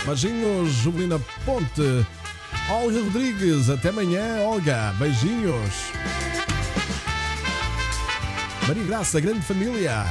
[0.07, 2.07] Beijinhos, Jubilina Ponte.
[2.71, 5.91] Olga Rodrigues, até amanhã, Olga, beijinhos.
[8.69, 10.07] Maria Graça, grande família.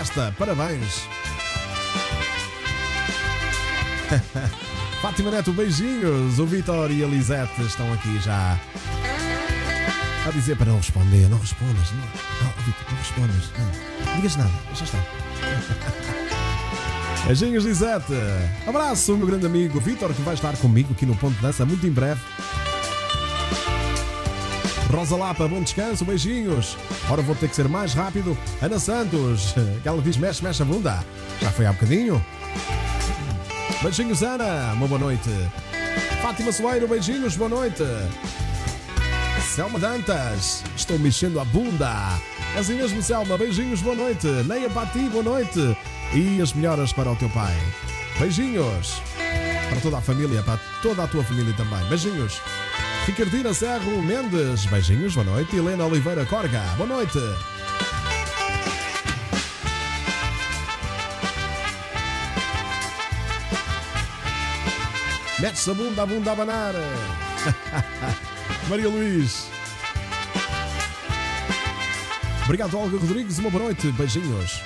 [0.00, 1.08] Esta, parabéns.
[5.02, 6.38] Fátima Neto, beijinhos.
[6.38, 8.56] O Vitor e a Lisete estão aqui já.
[10.24, 14.52] A dizer para não responder, não respondas, não, não, Vitor, não respondas, não, digas nada,
[14.74, 14.98] já está.
[17.26, 18.14] Beijinhos, Lisete.
[18.66, 21.86] Abraço, meu grande amigo Vitor, que vai estar comigo aqui no Ponto de Dança muito
[21.86, 22.20] em breve.
[24.90, 26.76] Rosa Lapa, bom descanso, beijinhos.
[27.08, 28.36] Ora, vou ter que ser mais rápido.
[28.60, 31.04] Ana Santos, que ela diz: mexe, mexe a bunda.
[31.40, 32.24] Já foi há bocadinho.
[33.82, 35.30] Beijinhos, Ana, uma boa noite.
[36.20, 37.84] Fátima Soeiro, beijinhos, boa noite.
[39.54, 42.18] Selma Dantas, estou mexendo a bunda.
[42.56, 44.26] É assim mesmo, Selma, beijinhos, boa noite.
[44.46, 45.76] Neia Pati, boa noite.
[46.12, 47.56] E as melhoras para o teu pai.
[48.18, 49.00] Beijinhos.
[49.68, 51.84] Para toda a família, para toda a tua família também.
[51.88, 52.40] Beijinhos.
[53.06, 55.56] Ricardina Serro Mendes, beijinhos, boa noite.
[55.56, 57.18] Helena Oliveira Corga, boa noite.
[65.38, 66.74] Mete-se a bunda, a bunda a banar.
[68.68, 69.48] Maria Luís.
[72.44, 73.38] Obrigado, Olga Rodrigues.
[73.38, 73.92] Uma boa noite.
[73.92, 74.60] Beijinhos.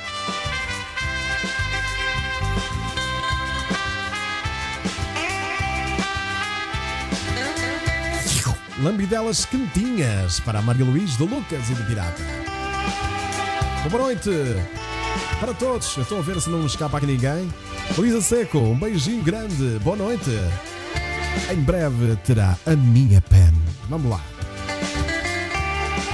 [8.85, 12.23] Lambidelas quentinhas para a Maria Luís, do Lucas e do Pirata.
[13.91, 14.29] Boa noite
[15.41, 15.97] para todos.
[15.97, 17.51] Eu estou a ver se não escapa aqui ninguém.
[17.97, 19.79] Luísa Seco, um beijinho grande.
[19.83, 20.31] Boa noite.
[21.51, 23.55] Em breve terá a minha pen.
[23.89, 24.21] Vamos lá.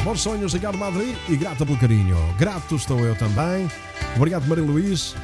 [0.04, 2.16] Bons sonhos, Ricardo Madrid, e grata pelo carinho.
[2.38, 3.68] Grato estou eu também.
[4.14, 5.16] Obrigado, Maria Luís,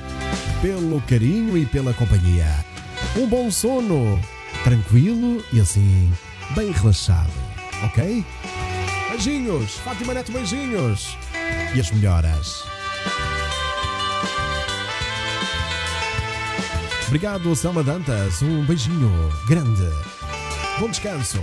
[0.61, 2.53] pelo carinho e pela companhia.
[3.17, 4.21] Um bom sono,
[4.65, 6.13] tranquilo e assim,
[6.55, 7.31] bem relaxado,
[7.85, 8.25] ok?
[9.11, 11.17] Beijinhos, Fátima Neto, beijinhos.
[11.75, 12.65] E as melhoras.
[17.07, 18.43] Obrigado, Selma Dantas.
[18.43, 19.11] Um beijinho
[19.47, 19.89] grande.
[20.79, 21.41] Bom descanso.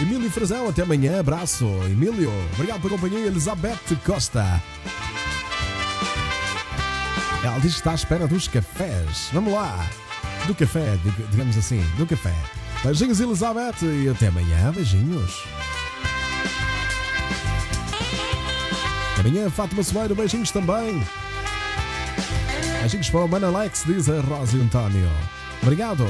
[0.00, 1.20] Emílio Frazão, até amanhã.
[1.20, 1.66] Abraço.
[1.86, 3.26] Emílio, obrigado pela companhia.
[3.26, 4.62] Elizabeth Costa.
[7.42, 9.28] Ela diz que está à espera dos cafés.
[9.32, 9.86] Vamos lá.
[10.46, 12.34] Do café, dig- digamos assim, do café.
[12.84, 14.70] Beijinhos, Elizabeth, e até amanhã.
[14.70, 15.42] Beijinhos.
[19.12, 21.02] Até amanhã, Fátima Soeiro, beijinhos também.
[22.80, 25.10] Beijinhos para o Mano Alex, diz a Rosa António.
[25.62, 26.04] Obrigado.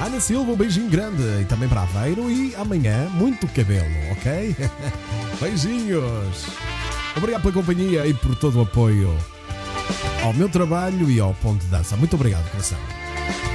[0.00, 1.22] Ana Silva, um beijinho grande.
[1.42, 2.30] E também para Aveiro.
[2.30, 4.54] E amanhã, muito cabelo, ok?
[5.40, 6.46] Beijinhos.
[7.16, 9.18] Obrigado pela companhia e por todo o apoio
[10.22, 11.96] ao meu trabalho e ao Ponto de Dança.
[11.96, 12.78] Muito obrigado, coração.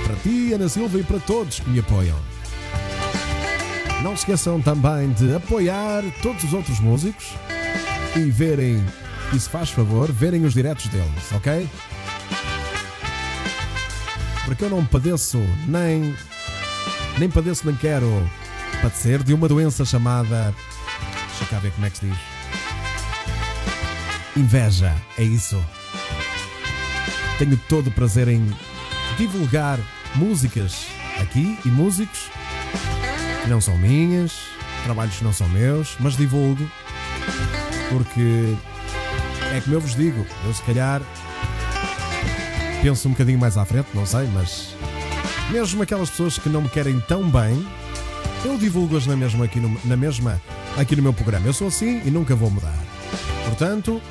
[0.09, 2.17] Para ti, Ana Silva, e para todos que me apoiam.
[4.01, 7.27] Não se esqueçam também de apoiar todos os outros músicos
[8.15, 8.83] e verem,
[9.31, 11.69] e se faz favor, verem os diretos deles, ok?
[14.45, 15.37] Porque eu não padeço
[15.67, 16.15] nem.
[17.19, 18.27] Nem padeço nem quero
[18.81, 20.55] padecer de uma doença chamada.
[21.27, 22.17] Deixa cá ver como é que se diz.
[24.35, 25.63] Inveja, é isso.
[27.37, 28.51] Tenho todo o prazer em
[29.19, 29.77] divulgar
[30.15, 30.87] músicas
[31.19, 32.29] aqui e músicos
[33.43, 34.33] que não são minhas,
[34.83, 36.69] trabalhos que não são meus, mas divulgo
[37.89, 38.55] porque
[39.55, 41.01] é como eu vos digo, eu se calhar
[42.81, 44.75] penso um bocadinho mais à frente, não sei, mas
[45.51, 47.65] mesmo aquelas pessoas que não me querem tão bem,
[48.45, 50.39] eu divulgo-as na mesma aqui no, na mesma
[50.77, 51.45] aqui no meu programa.
[51.47, 52.77] Eu sou assim e nunca vou mudar.
[53.45, 54.01] Portanto,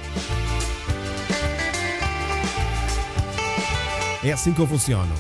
[4.22, 5.14] é assim que eu funciono.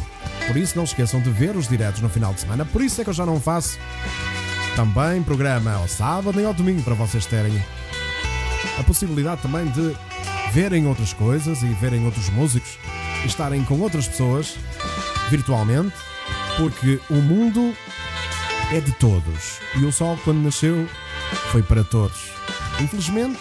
[0.48, 2.64] Por isso não esqueçam de ver os diretos no final de semana.
[2.64, 3.78] Por isso é que eu já não faço
[4.74, 7.52] também programa ao sábado nem ao domingo para vocês terem
[8.78, 9.94] a possibilidade também de
[10.52, 12.78] verem outras coisas e verem outros músicos
[13.22, 14.56] e estarem com outras pessoas
[15.28, 15.94] virtualmente,
[16.56, 17.74] porque o mundo
[18.72, 20.88] é de todos e o sol quando nasceu
[21.50, 22.30] foi para todos.
[22.80, 23.40] Infelizmente,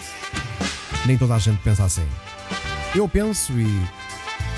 [1.06, 2.06] nem toda a gente pensa assim.
[2.94, 3.80] Eu penso e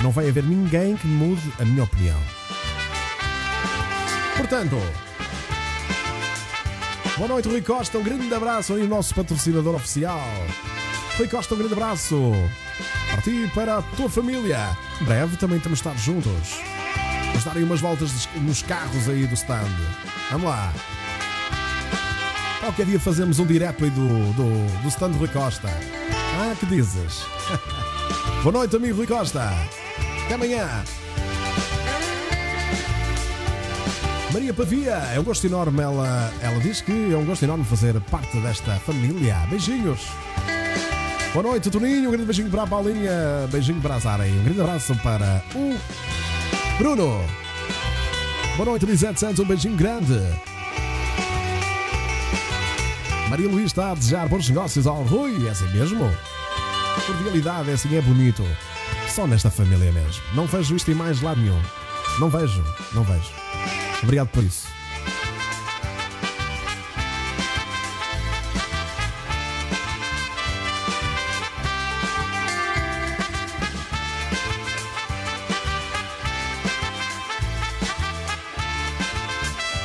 [0.03, 2.19] não vai haver ninguém que mude a minha opinião.
[4.37, 4.77] Portanto,
[7.17, 7.99] boa noite, Rui Costa.
[7.99, 10.23] Um grande abraço aí, nosso patrocinador oficial.
[11.19, 12.33] Rui Costa, um grande abraço.
[13.11, 14.77] Para ti e para a tua família.
[15.01, 16.59] Em breve também estamos a estar juntos.
[17.27, 19.69] Vamos dar aí umas voltas nos carros aí do stand.
[20.31, 20.73] Vamos lá.
[22.61, 25.69] Qualquer dia fazemos um direto aí do, do, do stand Rui Costa.
[25.69, 27.25] Ah, que dizes?
[28.43, 29.51] Boa noite, amigo Rui Costa.
[30.33, 30.85] Amanhã.
[34.33, 35.83] Maria Pavia, é um gosto enorme.
[35.83, 39.37] Ela, ela diz que é um gosto enorme fazer parte desta família.
[39.51, 40.07] Beijinhos.
[41.33, 42.09] Boa noite, Toninho.
[42.09, 43.49] Um grande beijinho para a Paulinha.
[43.51, 44.27] Beijinho para a Zara.
[44.27, 45.77] E um grande abraço para o
[46.79, 47.25] Bruno.
[48.57, 49.41] Boa noite, Lisete Santos.
[49.41, 50.21] Um beijinho grande.
[53.29, 56.11] Maria Luís está a desejar bons negócios ao Rui, é assim mesmo?
[57.07, 58.45] Cordialidade é assim, é bonito.
[59.15, 60.23] Só nesta família mesmo.
[60.35, 61.61] Não vejo isto em mais lado nenhum.
[62.21, 62.65] Não vejo,
[62.95, 63.31] não vejo.
[64.03, 64.69] Obrigado por isso.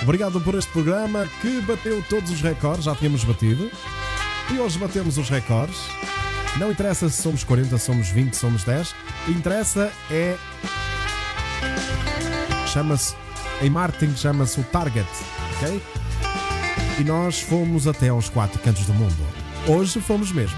[0.03, 3.71] Obrigado por este programa que bateu todos os recordes, já tínhamos batido.
[4.53, 5.79] E hoje batemos os recordes.
[6.57, 8.95] Não interessa se somos 40, somos 20, somos 10.
[9.27, 10.37] Interessa é.
[12.67, 13.15] Chama-se.
[13.61, 15.07] Em marketing chama-se o target,
[15.55, 15.81] ok?
[16.99, 19.15] E nós fomos até aos quatro cantos do mundo.
[19.67, 20.57] Hoje fomos mesmo.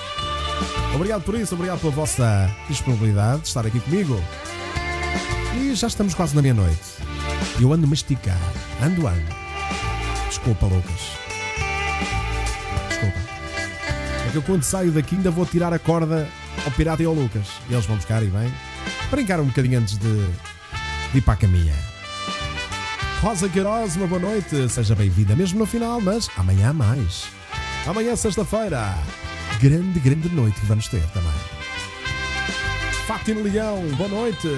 [0.94, 4.20] obrigado por isso, obrigado pela vossa disponibilidade de estar aqui comigo.
[5.56, 6.78] E já estamos quase na meia-noite.
[7.60, 8.38] Eu ando a masticar.
[8.82, 9.34] Ando, ando.
[10.28, 11.19] Desculpa, Lucas.
[14.30, 16.28] Que eu quando saio daqui ainda vou tirar a corda
[16.64, 17.48] ao pirata e ao Lucas.
[17.68, 18.52] E eles vão buscar e vêm.
[19.10, 20.26] Brincar um bocadinho antes de,
[21.12, 21.74] de ir para a caminha.
[23.20, 24.68] Rosa Queiroz, uma boa noite.
[24.68, 27.26] Seja bem-vinda mesmo no final, mas amanhã mais.
[27.86, 28.94] Amanhã, sexta-feira.
[29.60, 31.32] Grande, grande noite que vamos ter também.
[33.06, 34.48] Fátima Leão, boa noite.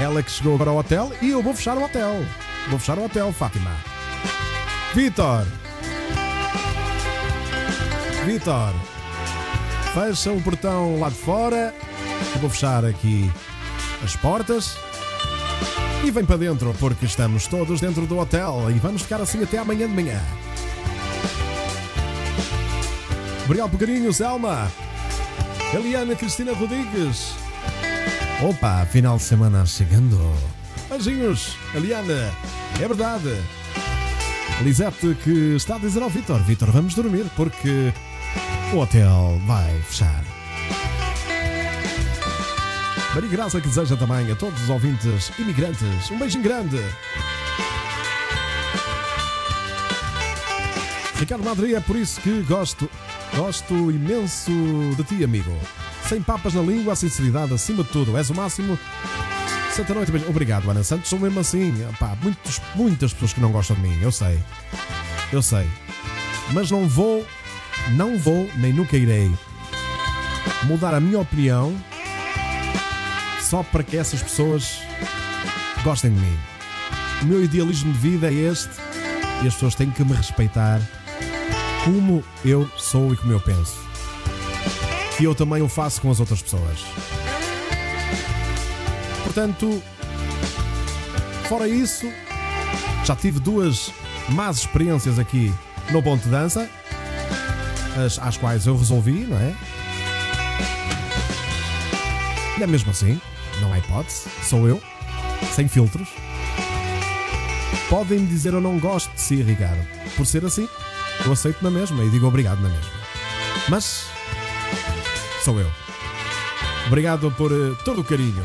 [0.00, 2.24] Ela que chegou agora ao hotel e eu vou fechar o hotel.
[2.68, 3.70] Vou fechar o hotel, Fátima.
[4.94, 5.46] Vitor.
[8.30, 8.72] Vitor.
[9.92, 11.74] Fecha o portão lá de fora.
[12.40, 13.28] Vou fechar aqui
[14.04, 14.76] as portas.
[16.04, 19.58] E vem para dentro, porque estamos todos dentro do hotel e vamos ficar assim até
[19.58, 20.20] amanhã de manhã.
[23.46, 24.70] Obrigado por carinho, Selma.
[25.74, 27.34] Eliana Cristina Rodrigues.
[28.48, 30.16] Opa, final de semana chegando.
[30.88, 32.32] Beijinhos, Eliana.
[32.80, 33.36] É verdade.
[34.62, 37.92] Lisete que está a dizer ao Vitor: Vitor, vamos dormir porque
[38.72, 40.24] o hotel vai fechar.
[43.14, 46.78] Maria Graça que deseja também a todos os ouvintes imigrantes um beijinho grande.
[51.18, 52.88] Ricardo Madri, é por isso que gosto,
[53.36, 54.52] gosto imenso
[54.96, 55.52] de ti, amigo.
[56.08, 58.16] Sem papas na língua, a sinceridade acima de tudo.
[58.16, 58.78] És o máximo.
[59.72, 60.12] Santa noite.
[60.28, 61.08] Obrigado, Ana Santos.
[61.08, 61.72] Sou mesmo assim.
[61.98, 64.38] Pá, muitos, muitas pessoas que não gostam de mim, eu sei.
[65.32, 65.68] Eu sei.
[66.52, 67.24] Mas não vou,
[67.90, 69.32] não vou, nem nunca irei
[70.64, 71.74] mudar a minha opinião
[73.40, 74.80] só para que essas pessoas
[75.82, 76.38] gostem de mim.
[77.22, 78.70] O meu idealismo de vida é este
[79.42, 80.80] e as pessoas têm que me respeitar
[81.84, 83.76] como eu sou e como eu penso.
[85.16, 86.84] Que eu também o faço com as outras pessoas.
[89.24, 89.82] Portanto,
[91.48, 92.10] fora isso,
[93.04, 93.92] já tive duas
[94.28, 95.52] más experiências aqui
[95.90, 96.68] no Ponto de Dança,
[97.96, 99.54] as, às quais eu resolvi, não é?
[102.58, 103.20] E é mesmo assim,
[103.60, 104.80] não há hipótese, sou eu,
[105.54, 106.08] sem filtros.
[107.88, 109.84] Podem me dizer eu não gosto de si, Ricardo.
[110.16, 110.68] Por ser assim,
[111.24, 112.92] eu aceito na mesma e digo obrigado na mesma.
[113.68, 114.06] Mas
[115.44, 115.70] sou eu.
[116.86, 118.44] Obrigado por eh, todo o carinho.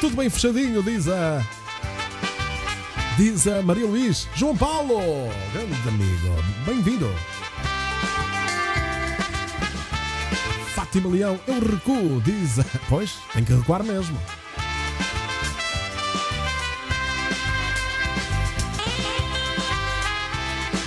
[0.00, 1.44] Tudo bem fechadinho, diz a.
[3.16, 4.26] Diz a Maria Luís.
[4.34, 4.98] João Paulo,
[5.52, 7.10] grande amigo, bem-vindo.
[10.90, 12.56] Fátima Leão, eu recuo, diz.
[12.88, 14.18] Pois, tem que recuar mesmo.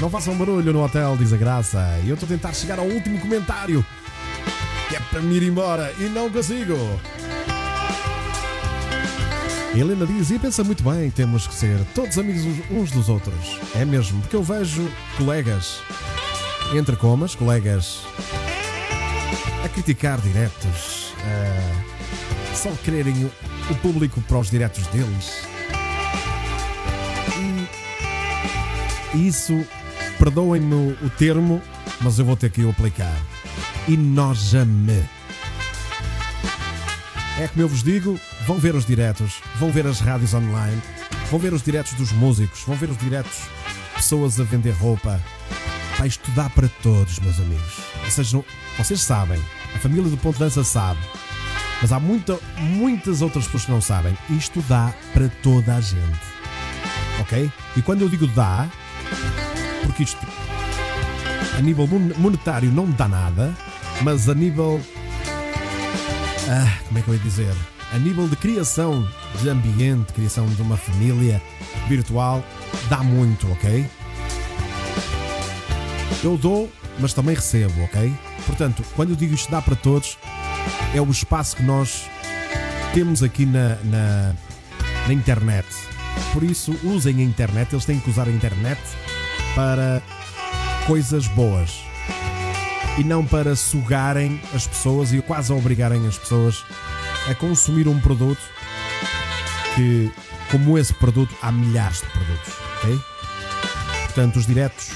[0.01, 2.01] Não façam barulho no hotel, diz a Graça.
[2.03, 3.85] E eu estou a tentar chegar ao último comentário.
[4.89, 6.75] Que é para me ir embora e não consigo.
[9.73, 13.57] Helena diz, e pensa muito bem, temos que ser todos amigos uns dos outros.
[13.73, 14.85] É mesmo, porque eu vejo
[15.17, 15.80] colegas,
[16.73, 18.01] entre comas, colegas
[19.64, 21.14] a criticar diretos,
[22.52, 25.41] a só quererem o- público para os diretos deles.
[29.14, 29.65] E, isso,
[30.19, 31.61] perdoem-me o, termo,
[32.02, 33.15] mas eu vou ter que o aplicar.
[33.88, 35.03] Enoja-me.
[37.40, 40.80] É como eu vos digo, vão ver os diretos, vão ver as rádios online,
[41.31, 43.40] vão ver os diretos dos músicos, vão ver os diretos
[43.95, 45.19] pessoas a vender roupa.
[46.03, 47.75] Vai estudar para todos, meus amigos.
[48.03, 48.30] Vocês,
[48.77, 49.41] vocês sabem,
[49.73, 50.99] a família do Ponto Dança sabe,
[51.81, 54.17] mas há muita, muitas outras pessoas que não sabem.
[54.31, 56.19] Isto dá para toda a gente.
[57.21, 57.49] Ok?
[57.77, 58.67] E quando eu digo dá,
[59.84, 60.19] porque isto
[61.57, 63.55] a nível mon- monetário não dá nada,
[64.01, 64.81] mas a nível
[66.49, 67.55] ah, como é que eu ia dizer?
[67.93, 69.07] A nível de criação
[69.41, 71.41] de ambiente, criação de uma família
[71.88, 72.43] virtual,
[72.89, 73.89] dá muito, ok?
[76.23, 78.13] Eu dou, mas também recebo, ok?
[78.45, 80.17] Portanto, quando eu digo isto dá para todos,
[80.95, 82.05] é o espaço que nós
[82.93, 84.33] temos aqui na, na,
[85.05, 85.67] na internet.
[86.31, 88.79] Por isso, usem a internet, eles têm que usar a internet
[89.53, 90.01] para
[90.87, 91.81] coisas boas
[92.97, 96.63] e não para sugarem as pessoas e quase obrigarem as pessoas
[97.29, 98.41] a consumir um produto
[99.75, 100.11] que,
[100.51, 102.99] como esse produto, há milhares de produtos, ok?
[104.05, 104.91] Portanto, os diretos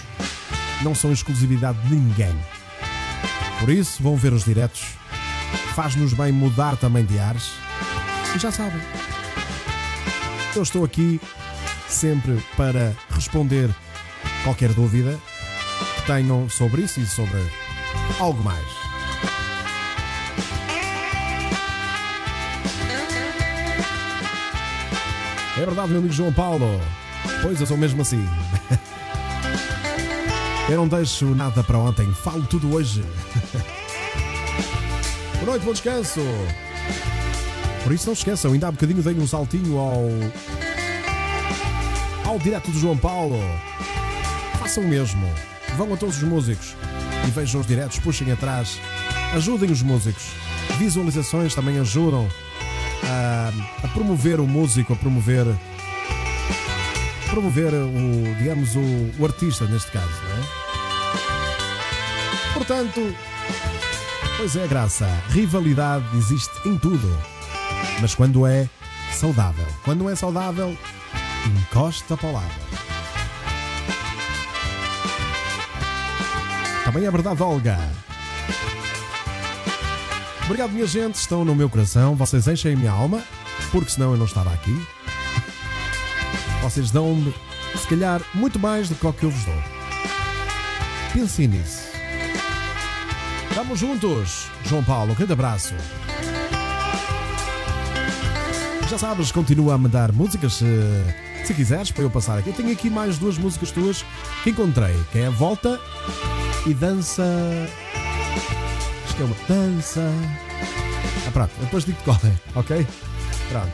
[0.82, 2.36] não são exclusividade de ninguém.
[3.60, 4.82] Por isso, vão ver os diretos.
[5.74, 7.52] Faz-nos bem mudar também de ares.
[8.36, 8.82] E já sabem.
[10.56, 11.20] Eu estou aqui
[11.88, 13.70] sempre para responder
[14.44, 15.18] qualquer dúvida
[15.96, 17.40] que tenham sobre isso e sobre
[18.20, 18.66] algo mais.
[25.58, 26.80] É verdade, meu amigo João Paulo.
[27.42, 28.24] Pois eu sou mesmo assim.
[30.70, 33.02] Eu não deixo nada para ontem, falo tudo hoje.
[35.40, 36.20] Boa noite, bom descanso.
[37.84, 40.10] Por isso não esqueçam, ainda há bocadinho dei um saltinho ao.
[42.26, 43.40] ao direto do João Paulo.
[44.60, 45.26] Façam o mesmo.
[45.78, 46.76] Vão a todos os músicos
[47.26, 48.78] e vejam os diretos, puxem atrás.
[49.36, 50.26] Ajudem os músicos.
[50.78, 52.28] Visualizações também ajudam
[53.06, 53.54] a,
[53.86, 55.46] a promover o músico, a promover.
[57.30, 60.27] promover o, digamos, o, o artista neste caso?
[62.54, 63.16] Portanto,
[64.38, 65.08] pois é, graça.
[65.30, 67.08] Rivalidade existe em tudo.
[68.02, 68.68] Mas quando é
[69.12, 69.66] saudável.
[69.84, 70.78] Quando é saudável,
[71.46, 72.68] encosta o lado.
[76.86, 77.78] Também é verdade, Olga.
[80.46, 81.16] Obrigado, minha gente.
[81.16, 82.16] Estão no meu coração.
[82.16, 83.22] Vocês enchem a minha alma,
[83.72, 84.88] porque senão eu não estava aqui.
[86.62, 87.34] Vocês dão-me,
[87.76, 89.64] se calhar, muito mais do que o que eu vos dou.
[91.14, 91.87] Pensem nisso.
[93.76, 95.12] Juntos, João Paulo.
[95.12, 95.74] Um grande abraço.
[98.90, 100.66] Já sabes, continua a me dar músicas se,
[101.44, 102.50] se quiseres para eu passar aqui.
[102.50, 104.06] Eu tenho aqui mais duas músicas tuas
[104.44, 105.80] que encontrei, que é a Volta
[106.66, 107.24] e Dança.
[109.06, 110.10] Acho que é uma dança.
[111.28, 112.88] Ah, pronto, depois digo-te qual é, ok?
[113.50, 113.72] Pronto.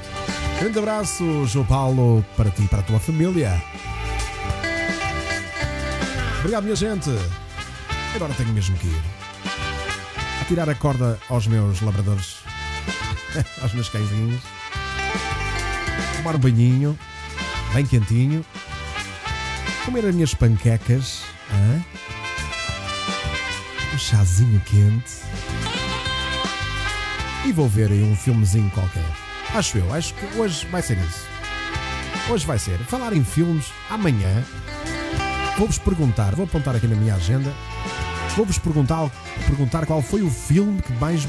[0.59, 3.61] Grande abraço, João Paulo, para ti e para a tua família.
[6.39, 7.09] Obrigado, minha gente.
[8.15, 9.22] Agora tenho mesmo que ir.
[10.43, 12.39] A tirar a corda aos meus labradores,
[13.63, 14.41] aos meus cãezinhos.
[16.17, 16.99] Tomar um banhinho,
[17.73, 18.45] bem quentinho.
[19.85, 21.23] Comer as minhas panquecas.
[21.49, 21.81] hã?
[23.93, 25.21] Um chazinho quente.
[27.45, 29.05] E vou ver aí um filmezinho qualquer.
[29.55, 31.25] Acho eu, acho que hoje vai ser isso.
[32.29, 32.77] Hoje vai ser.
[32.79, 34.43] Falar em filmes, amanhã
[35.57, 37.49] vou-vos perguntar, vou apontar aqui na minha agenda,
[38.35, 39.09] vou-vos perguntar,
[39.47, 41.25] perguntar qual foi o filme que mais,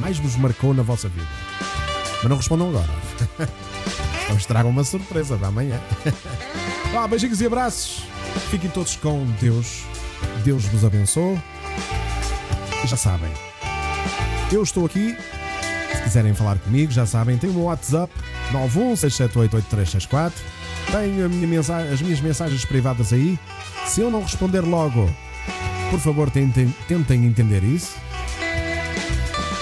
[0.00, 1.26] mais vos marcou na vossa vida.
[2.22, 2.88] Mas não respondam agora.
[4.28, 5.80] Vamos tragar uma surpresa para amanhã.
[6.92, 8.04] Vá, beijinhos e abraços.
[8.50, 9.82] Fiquem todos com Deus.
[10.44, 11.38] Deus vos abençoe.
[12.84, 13.30] E já sabem,
[14.50, 15.16] eu estou aqui.
[15.94, 18.12] Se quiserem falar comigo, já sabem, tem o meu WhatsApp
[18.52, 20.32] 916788364.
[20.90, 23.38] Tenho minha as minhas mensagens privadas aí.
[23.86, 25.08] Se eu não responder logo,
[25.92, 27.98] por favor, tentem, tentem entender isso.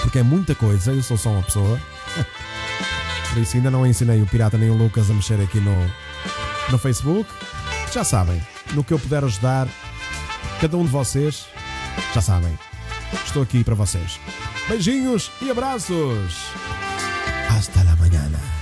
[0.01, 1.77] Porque é muita coisa, eu sou só uma pessoa.
[3.29, 5.75] Por isso ainda não ensinei o Pirata nem o Lucas a mexer aqui no,
[6.69, 7.29] no Facebook.
[7.93, 8.41] Já sabem,
[8.71, 9.67] no que eu puder ajudar,
[10.61, 11.47] cada um de vocês,
[12.13, 12.57] já sabem.
[13.25, 14.17] Estou aqui para vocês.
[14.69, 16.33] Beijinhos e abraços.
[17.49, 18.60] Hasta la mañana.